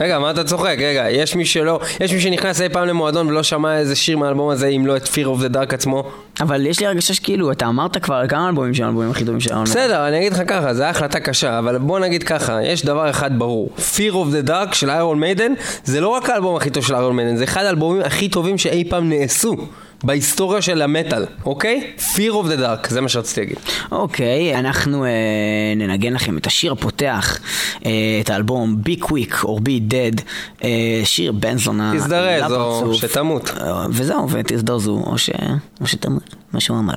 [0.00, 0.76] רגע, מה אתה צוחק?
[0.78, 4.50] רגע, יש מי שלא, יש מי שנכנס אי פעם למועדון ולא שמע איזה שיר מהאלבום
[4.50, 6.10] הזה, אם לא את Fear of the Dark עצמו?
[6.40, 9.54] אבל יש לי הרגשה שכאילו, אתה אמרת כבר כמה אלבומים שהם האלבומים הכי טובים של
[9.54, 9.70] מיידן.
[9.70, 13.10] בסדר, אני אגיד לך ככה, זו הייתה החלטה קשה, אבל בוא נגיד ככה, יש דבר
[13.10, 13.70] אחד ברור.
[13.78, 15.52] Fear of the Dark של איירון מיידן,
[15.84, 18.84] זה לא רק האלבום הכי טוב של איירון מיידן, זה אחד האלבומים הכי טובים שאי
[18.90, 19.56] פעם נעשו.
[20.04, 21.90] בהיסטוריה של המטאל, אוקיי?
[21.98, 23.56] Fear of the Dark, זה מה שרציתי להגיד.
[23.92, 25.10] אוקיי, אנחנו אה,
[25.76, 27.38] ננגן לכם את השיר הפותח,
[27.86, 27.90] אה,
[28.20, 30.22] את האלבום Be Quick or Be Dead,
[30.64, 31.92] אה, שיר בן זונה.
[31.96, 33.10] תזדרז, או לפרצוף.
[33.10, 33.50] שתמות.
[33.60, 35.30] אה, וזהו, ותזדרזו, או, ש...
[35.80, 36.94] או שתמות, מה שהוא אמר.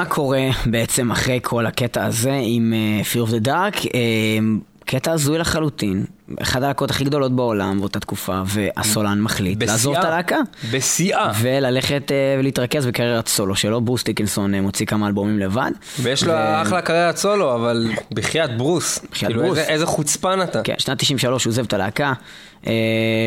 [0.00, 3.86] ומה קורה בעצם אחרי כל הקטע הזה עם אה, Fear of the Dark?
[4.90, 6.04] קטע הזוי לחלוטין,
[6.42, 10.36] אחת הלהקות הכי גדולות בעולם באותה תקופה, והסולן מחליט לעזוב את הלהקה.
[10.72, 11.32] בשיאה.
[11.40, 15.70] וללכת אה, ולהתרכז בקריירת סולו שלו, ברוס דיקנסון אה, מוציא כמה אלבומים לבד.
[16.02, 18.98] ויש לו ו- אחלה קריירת סולו, אבל בחייאת ברוס.
[19.10, 19.58] בחייאת כאילו, ברוס.
[19.58, 20.62] איזה- איזה חוצפן אתה.
[20.62, 22.12] כן, שנת 93 הוא עוזב את הלהקה,
[22.66, 22.72] אה,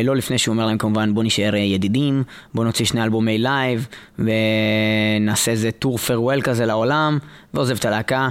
[0.04, 2.22] לא לפני שהוא אומר להם כמובן בוא נשאר אה, ידידים,
[2.54, 3.86] בוא נוציא שני אלבומי לייב,
[4.18, 7.18] ונעשה איזה tour farewell כזה לעולם,
[7.54, 8.28] ועוזב את הלהקה.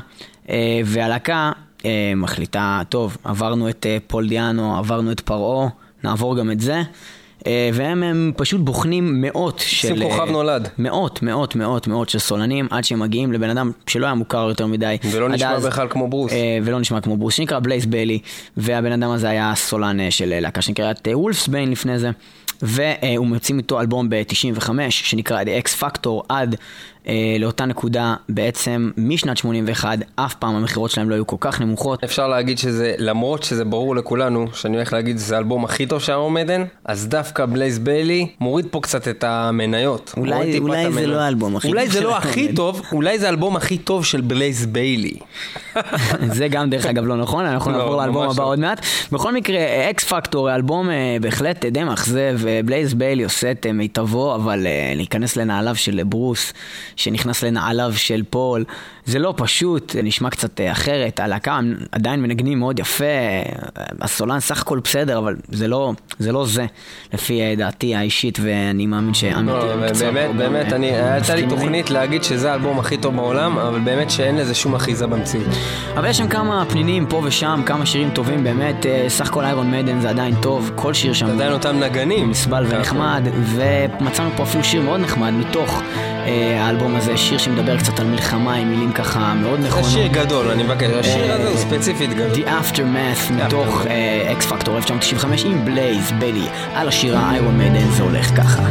[0.85, 1.51] והלהקה
[1.85, 5.69] אה, מחליטה, טוב, עברנו את אה, פול דיאנו, עברנו את פרעה,
[6.03, 6.81] נעבור גם את זה.
[7.47, 9.91] אה, והם הם פשוט בוחנים מאות של...
[9.91, 10.69] עושים כוכב אה, נולד.
[10.77, 14.67] מאות, מאות, מאות, מאות של סולנים, עד שהם מגיעים לבן אדם שלא היה מוכר יותר
[14.67, 14.97] מדי.
[15.11, 16.31] ולא נשמע אז, בכלל כמו ברוס.
[16.31, 18.19] אה, ולא נשמע כמו ברוס, שנקרא בלייז ביילי,
[18.57, 22.11] והבן אדם הזה היה סולן אה, של אה, להקה שנקראת אה, Wolfsbane לפני זה,
[22.61, 26.55] והוא מוציא איתו אלבום ב-95 שנקרא The X Factor עד
[27.07, 32.03] אה, לאותה נקודה בעצם משנת 81, אף פעם המכירות שלהם לא היו כל כך נמוכות.
[32.03, 36.11] אפשר להגיד שזה, למרות שזה ברור לכולנו, שאני הולך להגיד שזה האלבום הכי טוב של
[36.11, 40.13] איירון מיידן, אז דווקא בלייז ביילי מוריד פה קצת את המניות.
[40.17, 41.07] אולי- אולי זה.
[41.07, 42.53] לא האלבום הכי אולי זה לא הכי.
[42.55, 45.13] טוב, אולי זה האלבום הכי טוב של בלייז ביילי.
[46.37, 48.47] זה גם דרך אגב לא נכון, אנחנו לא, נעבור לאלבום הבא לא.
[48.47, 48.85] עוד מעט.
[49.11, 53.71] בכל מקרה, X Factor, האלבום אה, בהחלט די מאכזב, אה, בלייז ביילי עושה את אה,
[53.73, 56.53] מיטבו, אבל אה, להיכנס לנעליו של ברוס,
[56.95, 58.65] שנכנס לנעליו של פול,
[59.05, 61.59] זה לא פשוט, זה נשמע קצת אה, אחרת, הלהקה
[61.91, 63.43] עדיין מנגנים מאוד יפה, אה,
[64.01, 66.65] הסולן סך הכל בסדר, אבל זה לא זה, לא זה
[67.13, 69.13] לפי אה, דעתי האישית, ואני מאמין
[69.45, 71.47] לא, במקצוע באמת, גם, באמת, אה, אני, הייתה לי.
[71.49, 75.47] תוכנית להגיד שזה האלבום הכי טוב בעולם, אבל באמת שאין לזה שום אחיזה במציאות.
[75.97, 79.71] אבל יש שם כמה פנינים פה ושם, כמה שירים טובים באמת, אה, סך הכל איירון
[79.71, 82.29] מיידן זה עדיין טוב, כל שיר שם עדיין אותם נגנים.
[82.29, 85.81] נסבל ונחמד, ומצאנו פה אפילו שיר מאוד נחמד מתוך
[86.25, 89.89] אה, האלבום הזה, שיר שמדבר קצת על מלחמה עם מילים ככה מאוד זה נכונות.
[89.89, 92.33] שיר גדול, אני מבקש, השיר אה, הזה הוא ספציפית גדול.
[92.33, 93.85] The Aftermath מתוך
[94.31, 98.63] אקס פקטור 1995 עם בלייז בלי על השירה איירון מיידן זה הולך ככה.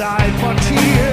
[0.00, 1.09] Zeit von Tieren.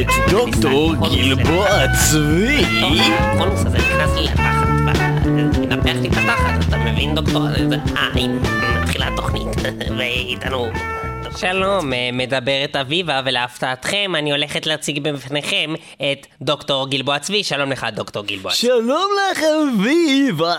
[0.00, 1.66] את דוקטור גלבוע
[2.10, 2.64] צבי.
[3.18, 4.66] הקונוס הזה נכנס לי לתחת,
[5.24, 7.42] ומנפח לי את התחת, אתה מבין דוקטור?
[7.68, 8.34] זה- אה, הנה,
[8.82, 9.48] מתחילה התוכנית,
[9.98, 10.66] ואיתנו...
[11.36, 17.44] שלום, אה, מדברת אביבה, ולהפתעתכם אני הולכת להציג בפניכם את דוקטור גלבוע צבי.
[17.44, 18.60] שלום לך, דוקטור גלבוע צבי.
[18.60, 19.40] שלום לך
[19.74, 20.54] אביבה.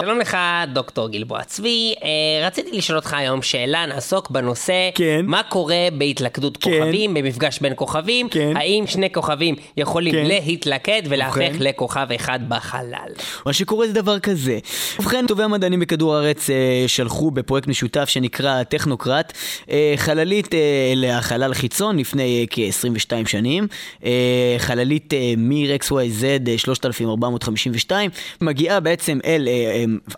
[0.00, 0.36] שלום לך,
[0.72, 1.94] דוקטור גלבוע צבי.
[2.02, 5.20] אה, רציתי לשאול אותך היום שאלה, נעסוק בנושא כן.
[5.24, 6.70] מה קורה בהתלכדות כן.
[6.70, 8.52] כוכבים, במפגש בין כוכבים, כן.
[8.56, 10.24] האם שני כוכבים יכולים כן.
[10.24, 11.52] להתלכד ולהפך ובכן?
[11.58, 13.10] לכוכב אחד בחלל.
[13.46, 14.58] מה שקורה זה דבר כזה.
[14.98, 19.32] ובכן, טובי המדענים בכדור הארץ אה, שלחו בפרויקט משותף שנקרא טכנוקרט
[19.70, 23.66] אה, חללית אה, לחלל חיצון לפני אה, כ-22 שנים.
[24.04, 28.10] אה, חללית מיר XYZ אה, 3452
[28.40, 29.48] מגיעה בעצם אל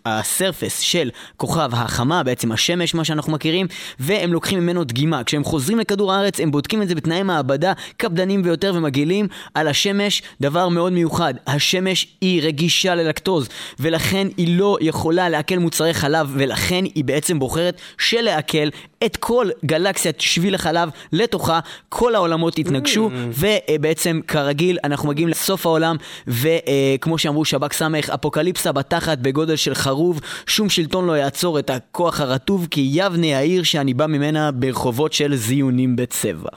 [0.07, 3.67] הסרפס של כוכב החמה, בעצם השמש, מה שאנחנו מכירים,
[3.99, 5.25] והם לוקחים ממנו דגימה.
[5.25, 10.23] כשהם חוזרים לכדור הארץ, הם בודקים את זה בתנאי מעבדה קפדניים ביותר ומגעילים על השמש,
[10.41, 11.35] דבר מאוד מיוחד.
[11.47, 13.49] השמש היא רגישה ללקטוז,
[13.81, 18.69] ולכן היא לא יכולה לעכל מוצרי חלב, ולכן היא בעצם בוחרת שלעכל
[19.07, 25.97] את כל גלקסיית שביל החלב לתוכה, כל העולמות יתנגשו, ובעצם כרגיל אנחנו מגיעים לסוף העולם,
[26.27, 32.21] וכמו שאמרו שב"כ סמך, אפוקליפסה בתחת בגודל של חרוב, שום שלטון לא יעצור את הכוח
[32.21, 36.51] הרטוב, כי יבנה העיר שאני בא ממנה ברחובות של זיונים בצבע.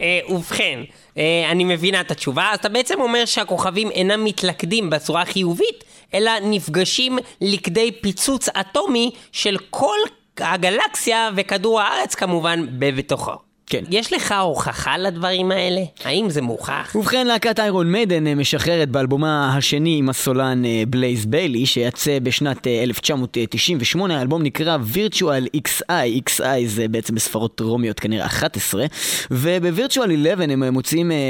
[0.00, 0.80] אה, ובכן,
[1.18, 5.84] אה, אני מבינה את התשובה, אז אתה בעצם אומר שהכוכבים אינם מתלכדים בצורה חיובית,
[6.14, 9.98] אלא נפגשים לכדי פיצוץ אטומי של כל
[10.40, 13.32] הגלקסיה וכדור הארץ כמובן בבתוכו.
[13.66, 13.84] כן.
[13.90, 15.80] יש לך הוכחה לדברים האלה?
[16.04, 16.92] האם זה מוכח?
[16.94, 22.66] ובכן, להקת איירון מיידן אה, משחררת באלבומה השני עם הסולן אה, בלייז ביילי, שיצא בשנת
[22.66, 25.90] אה, 1998, האלבום נקרא Virtual XI,
[26.30, 28.84] XI זה בעצם בספרות רומיות כנראה 11,
[29.30, 29.98] וב-Virtual
[30.28, 31.20] 11 הם אה, מוציאים אה, אה,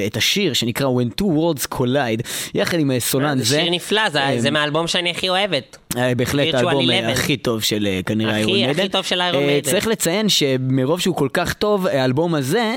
[0.00, 2.22] אה, את השיר שנקרא When Two Worlds Collide,
[2.54, 3.60] יחד עם אה, סולן זה זה.
[3.60, 5.76] שיר נפלא, זה- אה, זה מהאלבום שאני הכי אוהבת.
[5.96, 7.12] אה, בהחלט האלבום אה, 11.
[7.12, 8.92] הכי טוב של אה, כנראה הכי- איירון הכי מיידן.
[8.92, 9.70] טוב של איירון מיידן.
[9.70, 12.74] צריך לציין שמרוב שהוא כל כך טוב, האלבום הזה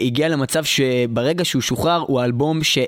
[0.00, 2.78] הגיע למצב שברגע שהוא שוחרר הוא האלבום ש...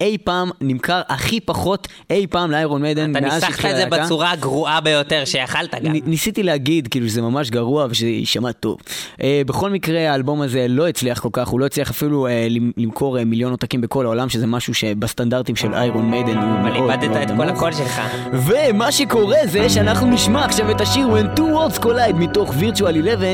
[0.00, 3.82] אי פעם נמכר הכי פחות אי פעם לאיירון מיידן אתה מאז ניסחת שהתחילה את זה
[3.86, 4.04] הלהקה.
[4.04, 5.92] בצורה הגרועה ביותר שיכלת גם.
[5.92, 8.78] נ- ניסיתי להגיד כאילו שזה ממש גרוע ושזה יישמע טוב.
[9.22, 12.72] אה, בכל מקרה האלבום הזה לא הצליח כל כך, הוא לא הצליח אפילו אה, למ-
[12.76, 16.90] למכור אה, מיליון עותקים בכל העולם, שזה משהו שבסטנדרטים של איירון מיידן הוא אבל מאוד
[16.90, 17.56] איבדת מאוד את כל נמוך.
[17.56, 18.00] הקול שלך.
[18.32, 23.26] ומה שקורה זה שאנחנו נשמע עכשיו את השיר When Two Worlds Collide מתוך Virtual 11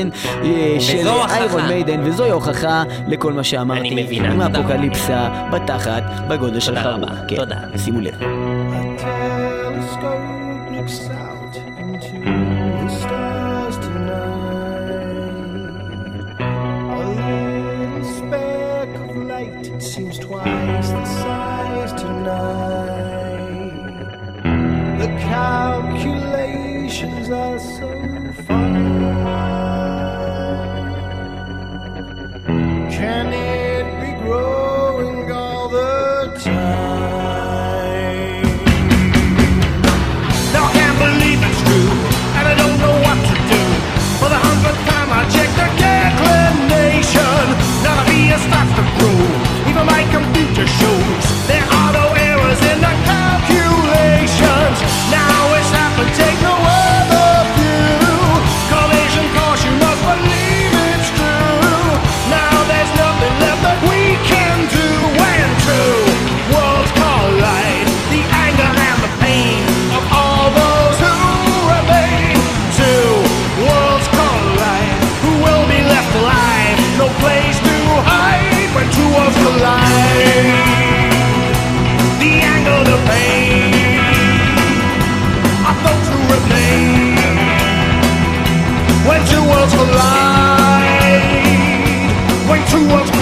[0.43, 1.37] אה, של הוכחה.
[1.37, 3.79] איירון מיידן, וזוהי הוכחה לכל מה שאמרתי.
[3.89, 4.41] אני מבינה, עם.
[4.41, 6.03] האפוקליפסה בתחת
[6.39, 7.03] בגודל של תודה חרוב.
[7.03, 7.57] רבה, כן, תודה.
[7.77, 8.19] שימו לב.
[8.99, 11.29] telescope looks out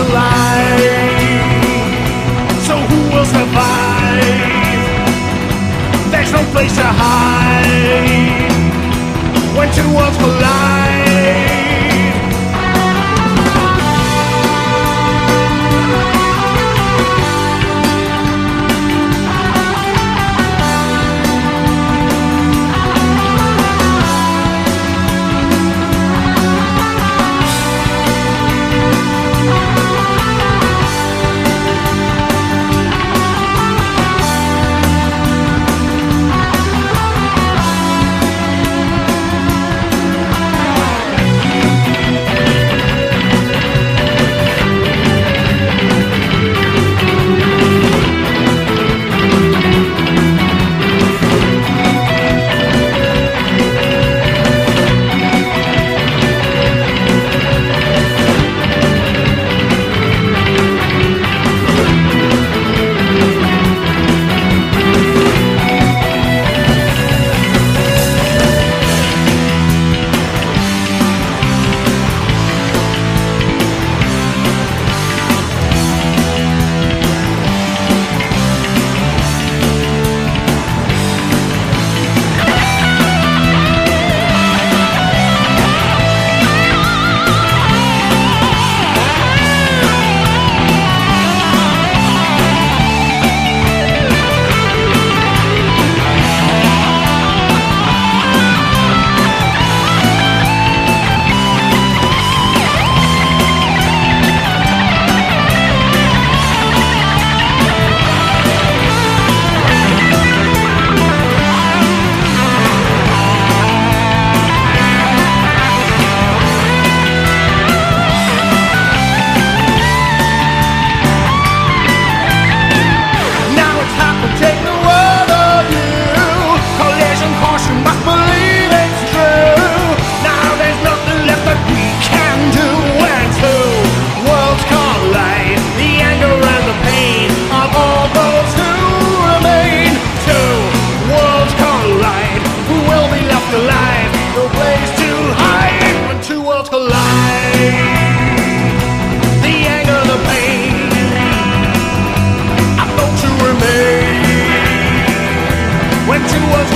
[0.10, 0.82] alive.
[2.68, 4.24] So who will survive?
[6.12, 8.52] There's no place to hide
[9.58, 10.97] when two worlds collide.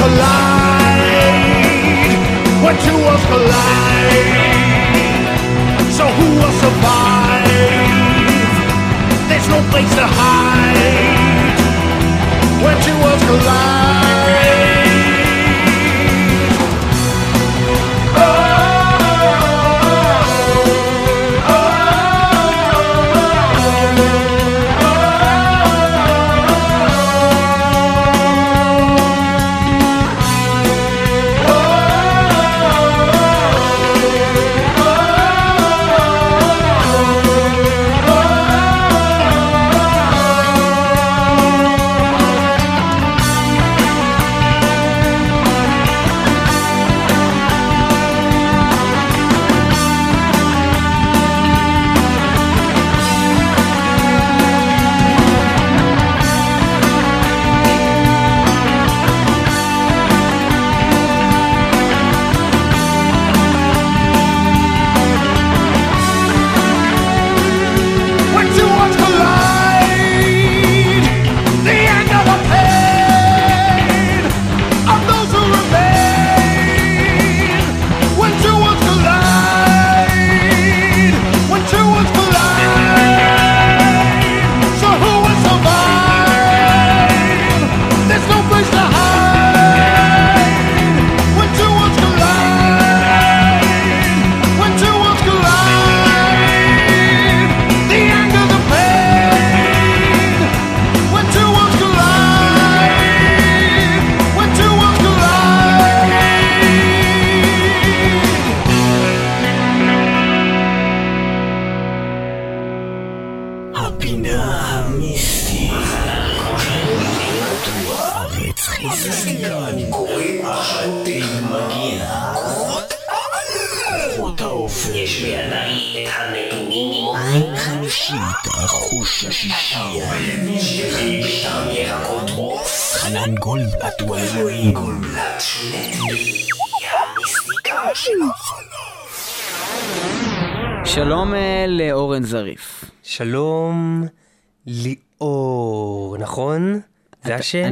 [0.02, 1.62] collide,
[2.64, 4.30] when two worlds collide.
[5.98, 7.48] So who will survive?
[9.30, 10.71] There's no place to hide.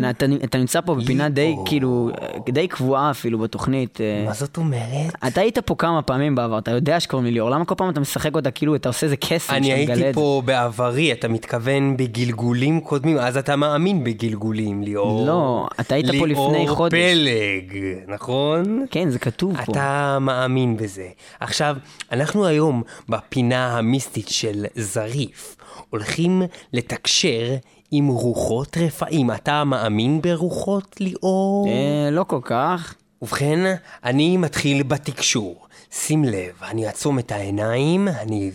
[0.09, 1.55] אתה, אתה, אתה נמצא פה בפינה די.
[1.65, 2.09] כאילו,
[2.49, 4.01] די קבועה אפילו בתוכנית.
[4.01, 5.15] אה, מה זאת אומרת?
[5.27, 7.99] אתה היית פה כמה פעמים בעבר, אתה יודע שקוראים לי ליאור, למה כל פעם אתה
[7.99, 10.13] משחק אותה כאילו אתה עושה איזה קסם אני הייתי?
[10.13, 15.27] פה בעברי, אתה מתכוון בגלגולים קודמים, אז אתה מאמין בגלגולים, ליאור.
[15.27, 16.93] לא, אתה היית פה לפני חודש.
[16.93, 17.77] ליאור פלג,
[18.07, 18.85] נכון?
[18.91, 19.71] כן, זה כתוב פה.
[19.71, 21.07] אתה מאמין בזה.
[21.39, 21.75] עכשיו,
[22.11, 25.55] אנחנו היום בפינה המיסטית של זריף,
[25.89, 26.41] הולכים
[26.73, 27.55] לתקשר
[27.91, 29.31] עם רוחות רפאים.
[29.31, 31.67] אתה מאמין ברוחות, ליאור?
[31.67, 32.95] אה, לא כל כך.
[33.21, 35.65] ובכן, אני מתחיל בתקשור.
[35.91, 38.51] שים לב, אני אעצום את העיניים, אני...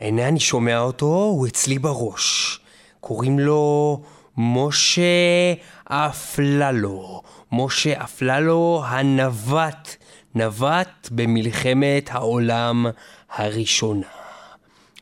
[0.00, 2.60] הנה אני שומע אותו, הוא אצלי בראש.
[3.00, 4.02] קוראים לו
[4.36, 5.52] משה
[5.84, 7.22] אפללו.
[7.52, 9.96] משה אפללו הנווט.
[10.34, 12.86] נווט במלחמת העולם
[13.34, 14.21] הראשונה.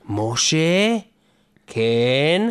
[0.08, 0.96] משה?
[1.66, 2.50] כן?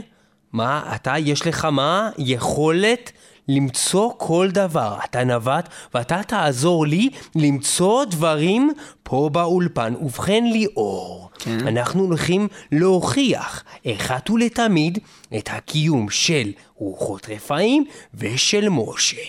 [0.53, 2.09] מה, אתה, יש לך מה?
[2.17, 3.11] יכולת
[3.49, 4.97] למצוא כל דבר.
[5.05, 8.71] אתה נווט, ואתה תעזור לי למצוא דברים
[9.03, 9.93] פה באולפן.
[10.01, 11.67] ובכן, ליאור, כן?
[11.67, 14.99] אנחנו הולכים להוכיח אחת ולתמיד
[15.37, 19.21] את הקיום של רוחות רפאים ושל משה.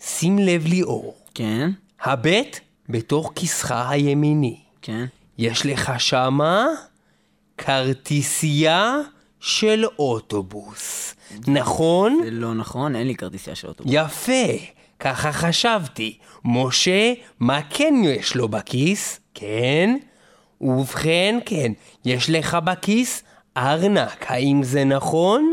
[0.00, 1.70] שים לב, ליאור, כן,
[2.02, 4.56] הבט בתוך כיסך הימיני.
[4.82, 5.06] כן.
[5.38, 6.66] יש לך שמה
[7.58, 8.96] כרטיסייה
[9.40, 11.14] של אוטובוס,
[11.46, 12.20] נכון?
[12.24, 13.92] זה לא נכון, אין לי כרטיסייה של אוטובוס.
[13.94, 14.64] יפה,
[15.00, 16.18] ככה חשבתי.
[16.44, 19.20] משה, מה כן יש לו בכיס?
[19.34, 19.96] כן?
[20.60, 21.72] ובכן, כן,
[22.04, 23.22] יש לך בכיס
[23.56, 25.52] ארנק, האם זה נכון?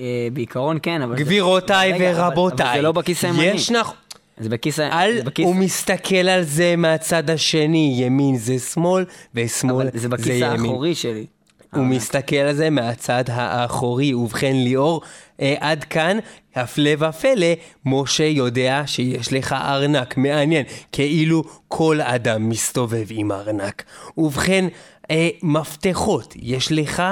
[0.00, 1.16] אה, בעיקרון כן, אבל...
[1.16, 3.44] גבירותיי ורבותיי, אבל זה לא בכיס הימני.
[3.44, 3.94] יש נכון...
[4.42, 5.02] זה בכיס ה...
[5.02, 5.46] אל, זה בכיס...
[5.46, 9.04] הוא מסתכל על זה מהצד השני, ימין זה שמאל,
[9.34, 10.42] ושמאל אבל זה זה בכיס ימין.
[10.42, 11.26] האחורי שלי.
[11.74, 14.14] הוא מסתכל על זה מהצד האחורי.
[14.14, 15.02] ובכן, ליאור,
[15.40, 16.18] אה, עד כאן,
[16.54, 17.46] הפלא ופלא,
[17.84, 20.16] משה יודע שיש לך ארנק.
[20.16, 23.82] מעניין, כאילו כל אדם מסתובב עם ארנק.
[24.18, 24.68] ובכן,
[25.10, 27.02] אה, מפתחות, יש לך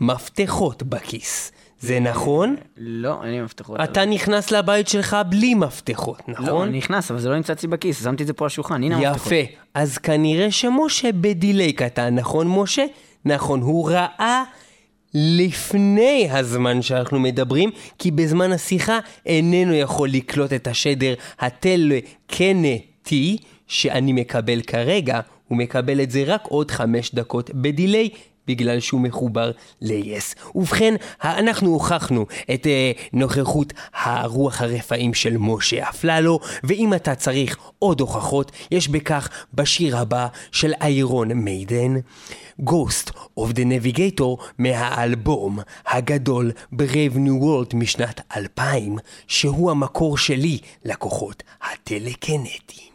[0.00, 1.52] מפתחות בכיס.
[1.80, 2.56] זה נכון?
[2.76, 3.80] לא, אין לי מפתחות.
[3.84, 6.68] אתה נכנס לבית שלך בלי מפתחות, לא, נכון?
[6.68, 8.96] אני נכנס, אבל זה לא נמצא אצלי בכיס, שמתי את זה פה על השולחן, הנה
[8.96, 9.32] המפתחות.
[9.32, 9.52] יפה.
[9.74, 12.84] אז כנראה שמשה בדיליי קטן, נכון משה?
[13.24, 14.44] נכון, הוא ראה
[15.14, 23.36] לפני הזמן שאנחנו מדברים, כי בזמן השיחה איננו יכול לקלוט את השדר הטלקנטי
[23.66, 28.08] שאני מקבל כרגע, הוא מקבל את זה רק עוד חמש דקות בדיליי.
[28.46, 29.50] בגלל שהוא מחובר
[29.80, 30.38] ל-yes.
[30.54, 30.94] ובכן,
[31.24, 38.52] אנחנו הוכחנו את אה, נוכחות הרוח הרפאים של משה אפללו, ואם אתה צריך עוד הוכחות,
[38.70, 41.94] יש בכך בשיר הבא של איירון מיידן,
[42.62, 48.96] Ghost of the Navigator מהאלבום הגדול Brave New World משנת 2000,
[49.26, 52.89] שהוא המקור שלי לכוחות הטלקנטיים.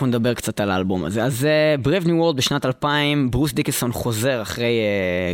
[0.00, 1.24] אנחנו נדבר קצת על האלבום הזה.
[1.24, 1.46] אז
[1.82, 4.78] uh, Brave New World בשנת 2000, ברוס דיקסון חוזר אחרי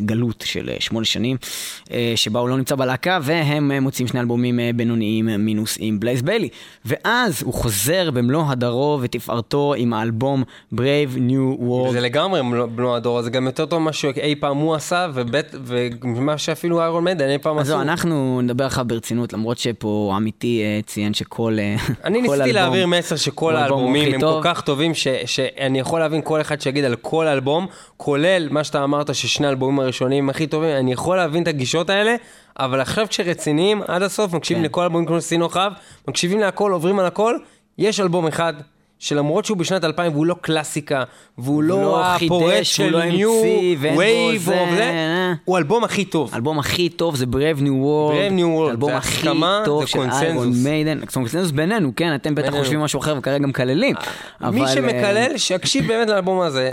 [0.00, 1.36] uh, גלות של uh, שמונה שנים,
[1.84, 5.76] uh, שבה הוא לא נמצא בלהקה, והם uh, מוצאים שני אלבומים uh, בינוניים uh, מינוס
[5.80, 6.48] עם בלייז ביילי.
[6.84, 10.42] ואז הוא חוזר במלוא הדרו ותפארתו עם האלבום
[10.74, 10.78] Brave
[11.16, 11.92] New World.
[11.92, 15.54] זה לגמרי מלוא- מלוא הדור, זה גם יותר טוב ממה שאי פעם הוא עשה, ובית-
[16.02, 17.72] ומה שאפילו איירון מיידן אי פעם אז עשו.
[17.72, 22.42] זהו, אנחנו נדבר עכשיו ברצינות, למרות שפה עמיתי אה, ציין שכל אה, אני כל ניסיתי
[22.42, 24.20] אלבום להעביר מסר שכל האלבומים הם.
[24.20, 27.66] כל כך טובים, ש- שאני יכול להבין כל אחד שיגיד על כל אלבום,
[27.96, 32.14] כולל מה שאתה אמרת ששני האלבומים הראשונים הכי טובים, אני יכול להבין את הגישות האלה,
[32.58, 34.68] אבל עכשיו כשרציניים עד הסוף, מקשיבים כן.
[34.68, 35.72] לכל האלבומים כמו שעשינו חב,
[36.08, 37.36] מקשיבים להכל, עוברים על הכל,
[37.78, 38.54] יש אלבום אחד.
[38.98, 41.04] שלמרות שהוא בשנת 2000 והוא לא קלאסיקה,
[41.38, 43.42] והוא לא לא הפורט חידש, הוא של לא New
[43.78, 45.32] Wave, זה, או זה, אה.
[45.44, 46.30] הוא האלבום הכי טוב.
[46.32, 48.12] האלבום הכי טוב זה Brave New World.
[48.12, 49.26] Brave New World, האלבום זה הכי
[49.64, 49.98] טוב זה של.
[50.00, 51.00] איירון מיידן.
[51.06, 52.50] קונצנזוס בינינו, כן, אתם בטח.
[52.50, 53.94] חושבים משהו אחר וכרגע גם מקללים.
[54.40, 56.70] מי אבל, אה, שמקלל, שיקשיב באמת לאלבום הזה.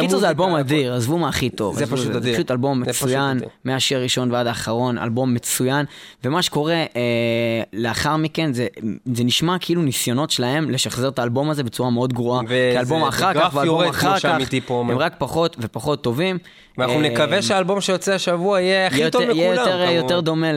[0.00, 0.56] קיצור זה אלבום.
[0.56, 1.78] אדיר, עזבו מה הכי טוב.
[1.78, 2.34] זה פשוט אדיר.
[2.34, 3.48] פשוט אלבום זה פשוט מצוין, אדיר.
[3.64, 5.86] מהשיר הראשון ועד האחרון, אלבום מצוין.
[6.24, 8.66] ומה שקורה אה, לאחר מכן, זה,
[9.14, 12.40] זה נשמע כאילו ניסיונות שלהם לשחזר את האלבום הזה זה בצורה מאוד גרועה.
[12.74, 14.24] כאלבום אחר כך ואלבום אחר כך,
[14.68, 16.38] הם רק פחות ופחות טובים.
[16.78, 19.36] ואנחנו אה, נקווה שהאלבום שיוצא השבוע יהיה הכי טוב לכולם.
[19.38, 20.52] יהיה יותר אה, דומה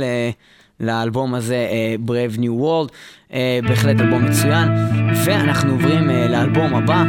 [0.80, 2.92] לאלבום הזה, אה, Brave New World,
[3.34, 4.70] אה, בהחלט אלבום מצוין,
[5.26, 7.04] ואנחנו עוברים אה, לאלבום הבא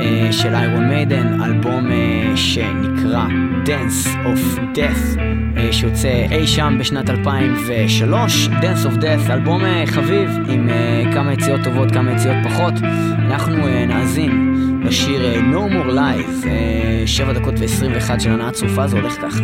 [0.00, 3.26] אה, של איירון מיידן, אלבום אה, שנקרא
[3.64, 5.18] Dance of Death,
[5.56, 11.32] אה, שיוצא אי שם בשנת 2003, Dance of Death, אלבום אה, חביב עם אה, כמה
[11.32, 12.74] יציאות טובות, כמה יציאות פחות,
[13.18, 14.52] אנחנו אה, נאזין
[14.84, 19.42] לשיר אה, No More Lies, אה, 7 דקות ו-21 של הנעת סופה, זה הולך ככה.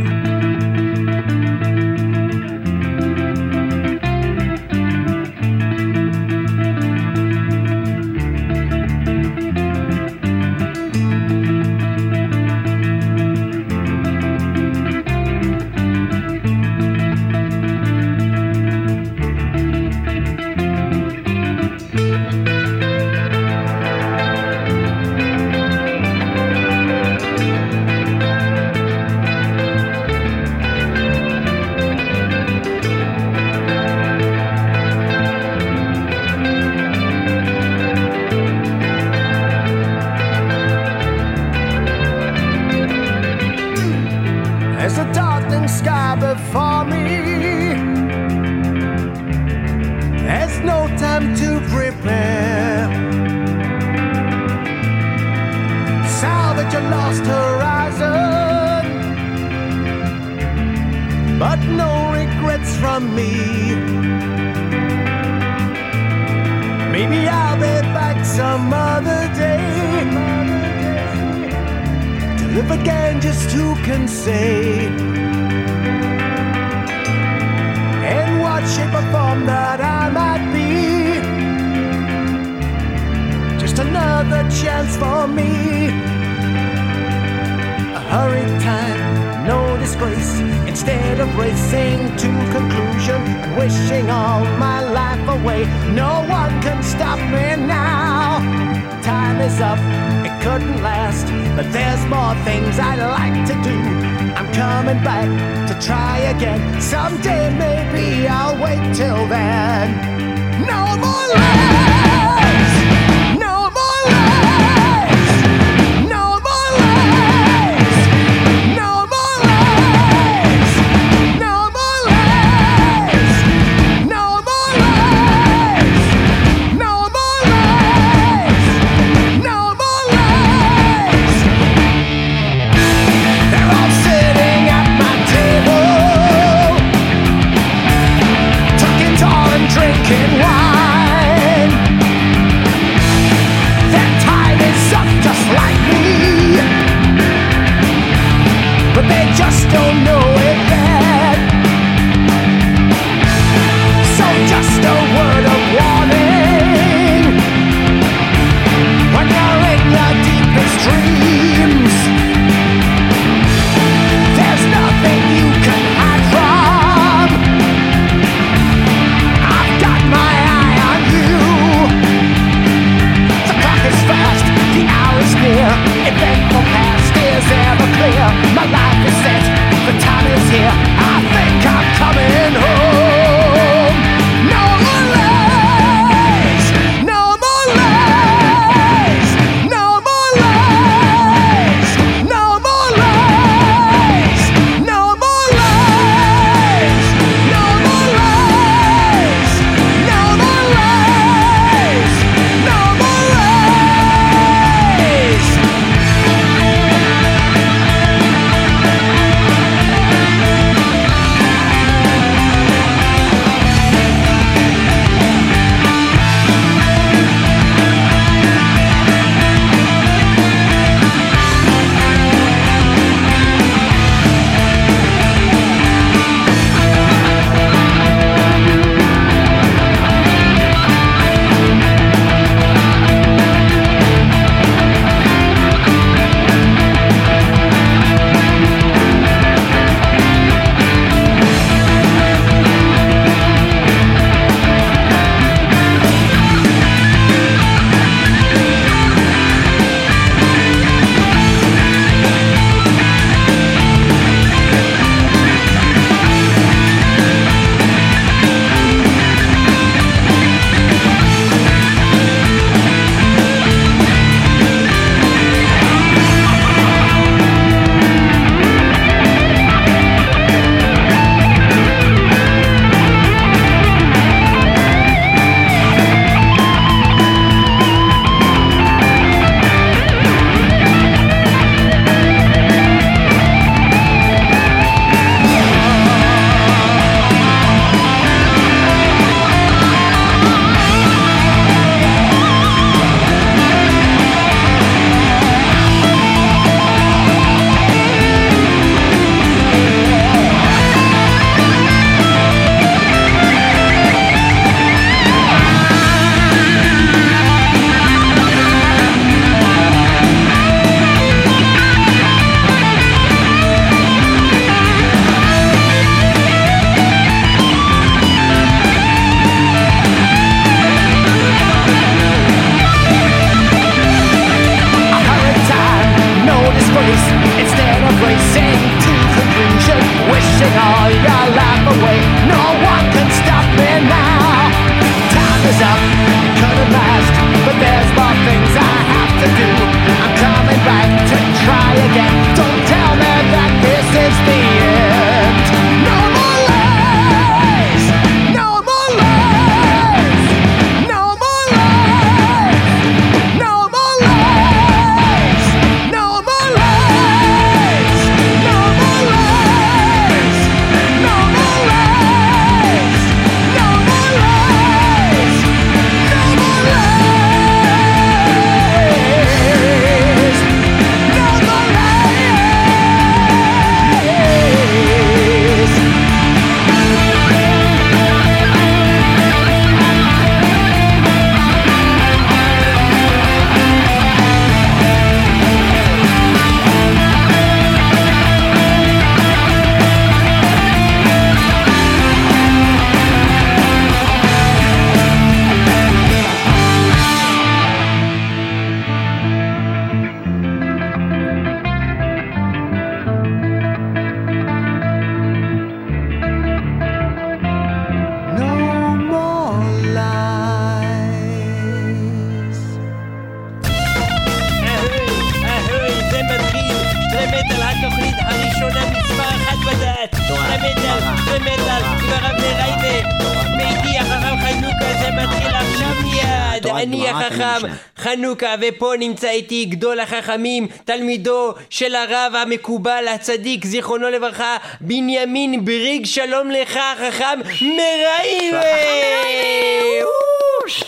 [429.02, 436.70] ופה נמצא איתי גדול החכמים, תלמידו של הרב המקובל, הצדיק, זיכרונו לברכה, בנימין בריג, שלום
[436.70, 438.78] לך, החכם מרייבה!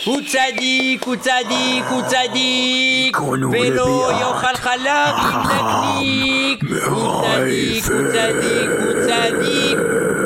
[0.04, 3.20] הוא צדיק, הוא צדיק, הוא צדיק,
[3.52, 6.64] ולא יאכל חלב עם נקניק.
[6.86, 9.78] הוא צדיק, הוא צדיק, הוא צדיק,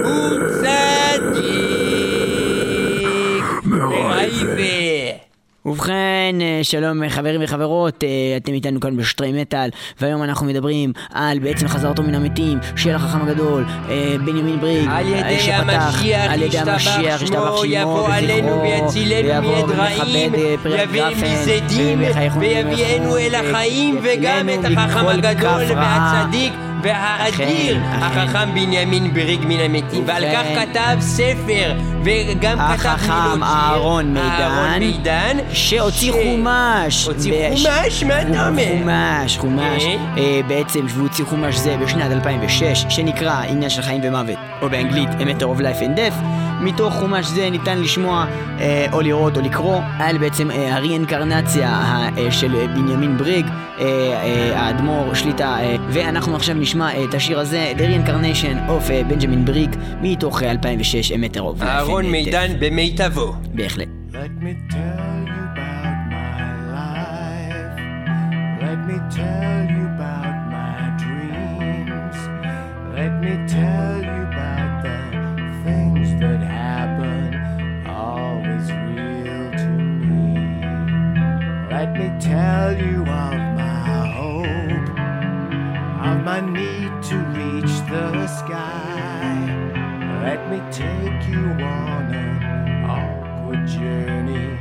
[0.05, 0.31] הוא
[0.61, 1.89] צדיק.
[3.65, 5.29] מרייבה.
[5.79, 10.93] ובכן, אה, שלום אה, חברים וחברות, אה, אתם איתנו כאן בשטרי מטאל, והיום אנחנו מדברים
[11.13, 13.65] על בעצם חזרתו מן המתים של החכם הגדול,
[14.25, 20.33] בנימין בריג, על ידי המשיח על ידי המשיח, ישתבח שמו, יבוא עלינו ויצילנו מיד רעים,
[20.65, 22.03] יביא מזדים,
[22.41, 25.63] ויביאנו אל החיים, וגם את החכם הגדול.
[25.77, 27.79] והצדיק והאדיר.
[27.91, 31.75] החכם בנימין בריג מן המתים, ועל כך כתב ספר,
[32.05, 37.07] וגם כתב החכם מילות שיר, אהרון אהרון מידן, שהוציא חומש.
[37.07, 38.03] הוציא חומש?
[38.03, 38.65] מה אתה אומר?
[38.79, 39.85] חומש, חומש.
[39.85, 39.97] אה?
[40.19, 45.45] אה, בעצם, והוציא חומש זה בשנת 2006, שנקרא עניין של חיים ומוות, או באנגלית Matter
[45.45, 46.48] of Life and Death.
[46.61, 48.27] מתוך חומש זה ניתן לשמוע
[48.61, 51.69] אה, או לראות או לקרוא על בעצם אה, הריאינקרנציה
[52.19, 57.15] אה, של אה, בנימין בריג, אה, אה, האדמו"ר שליטה, אה, ואנחנו עכשיו נשמע אה, את
[57.15, 59.71] השיר הזה, The Reincarnation of אה, בנג'מין בריג,
[60.03, 62.09] מתוך אה, 2006, A Matter of Life and אהרון Death.
[62.09, 63.33] מידן במיטבו.
[63.55, 63.89] בהחלט.
[64.13, 67.77] Let me tell you about my life.
[68.65, 72.17] Let me tell you about my dreams.
[72.99, 74.18] Let me tell you
[82.21, 83.07] tell you of
[83.55, 84.89] my hope,
[86.05, 89.47] of my need to reach the sky.
[90.23, 94.58] Let me take you on an awkward journey.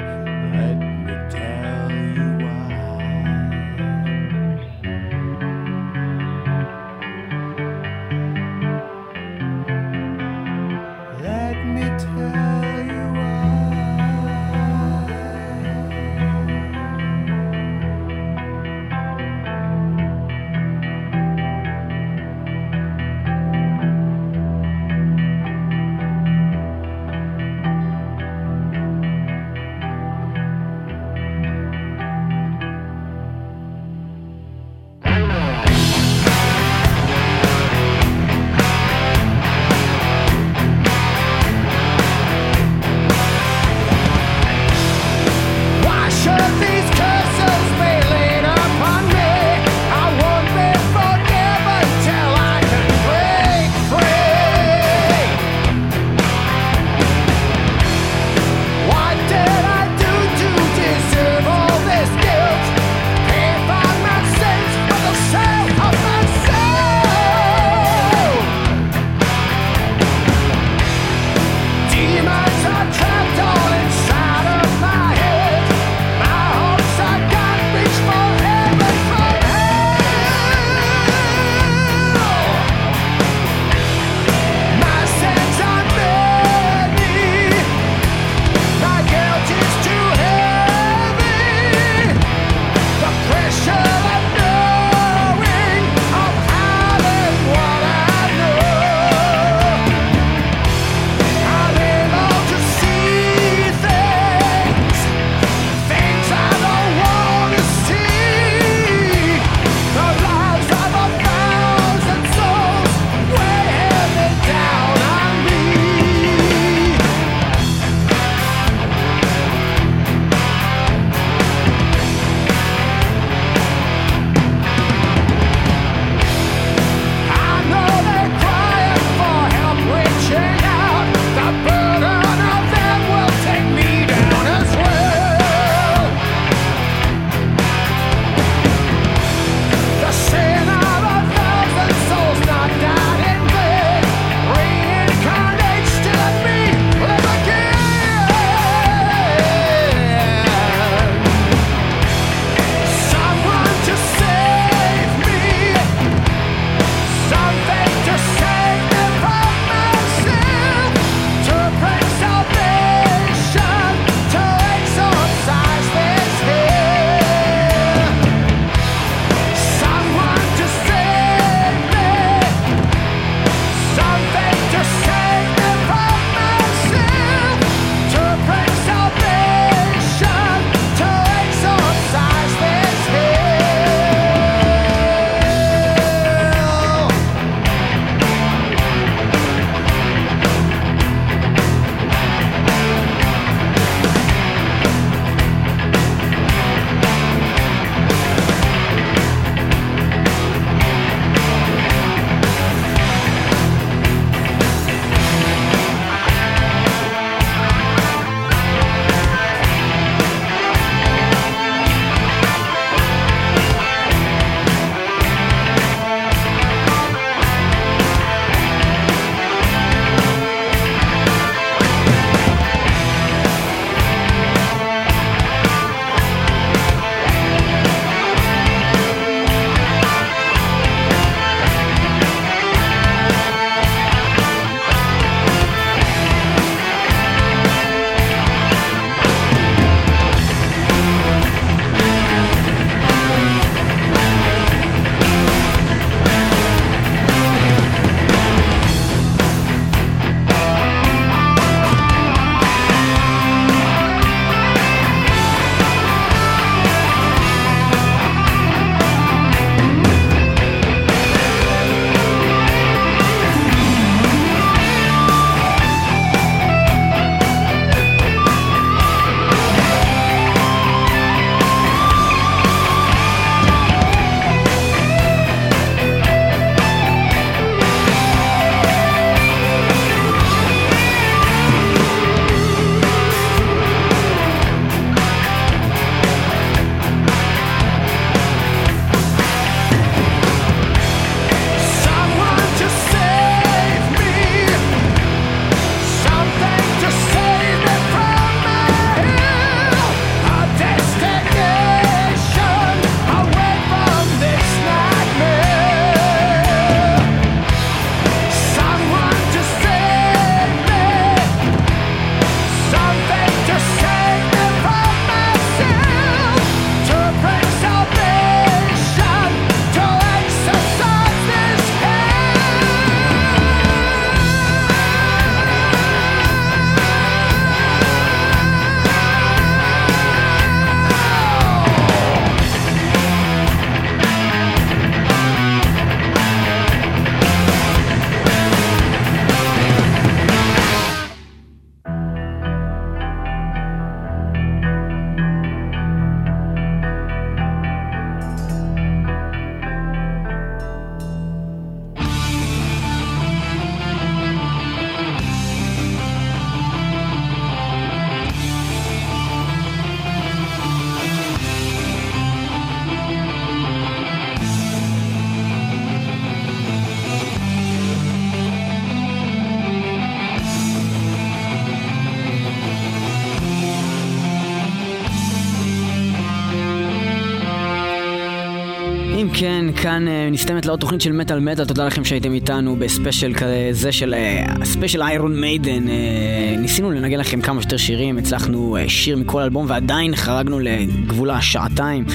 [379.60, 383.54] כן, כאן אה, מסתיימת לה עוד תוכנית של מטאל מטאל, תודה לכם שהייתם איתנו בספיישל
[383.54, 386.10] כזה של אה, ספיישל איירון מיידן.
[386.10, 392.26] אה, ניסינו לנגן לכם כמה שיותר שירים, הצלחנו שיר מכל אלבום ועדיין חרגנו מגבול השעתיים.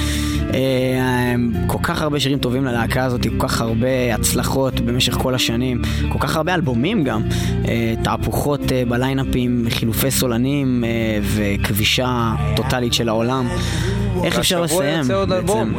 [1.67, 6.19] כל כך הרבה שירים טובים ללהקה הזאת, כל כך הרבה הצלחות במשך כל השנים, כל
[6.19, 7.21] כך הרבה אלבומים גם,
[8.03, 10.83] תהפוכות בליינאפים, חילופי סולנים
[11.21, 13.47] וכבישה טוטאלית של העולם.
[14.23, 14.99] איך אפשר לסיים?
[14.99, 15.43] יוצא עוד בעצם?
[15.43, 15.73] אלבום.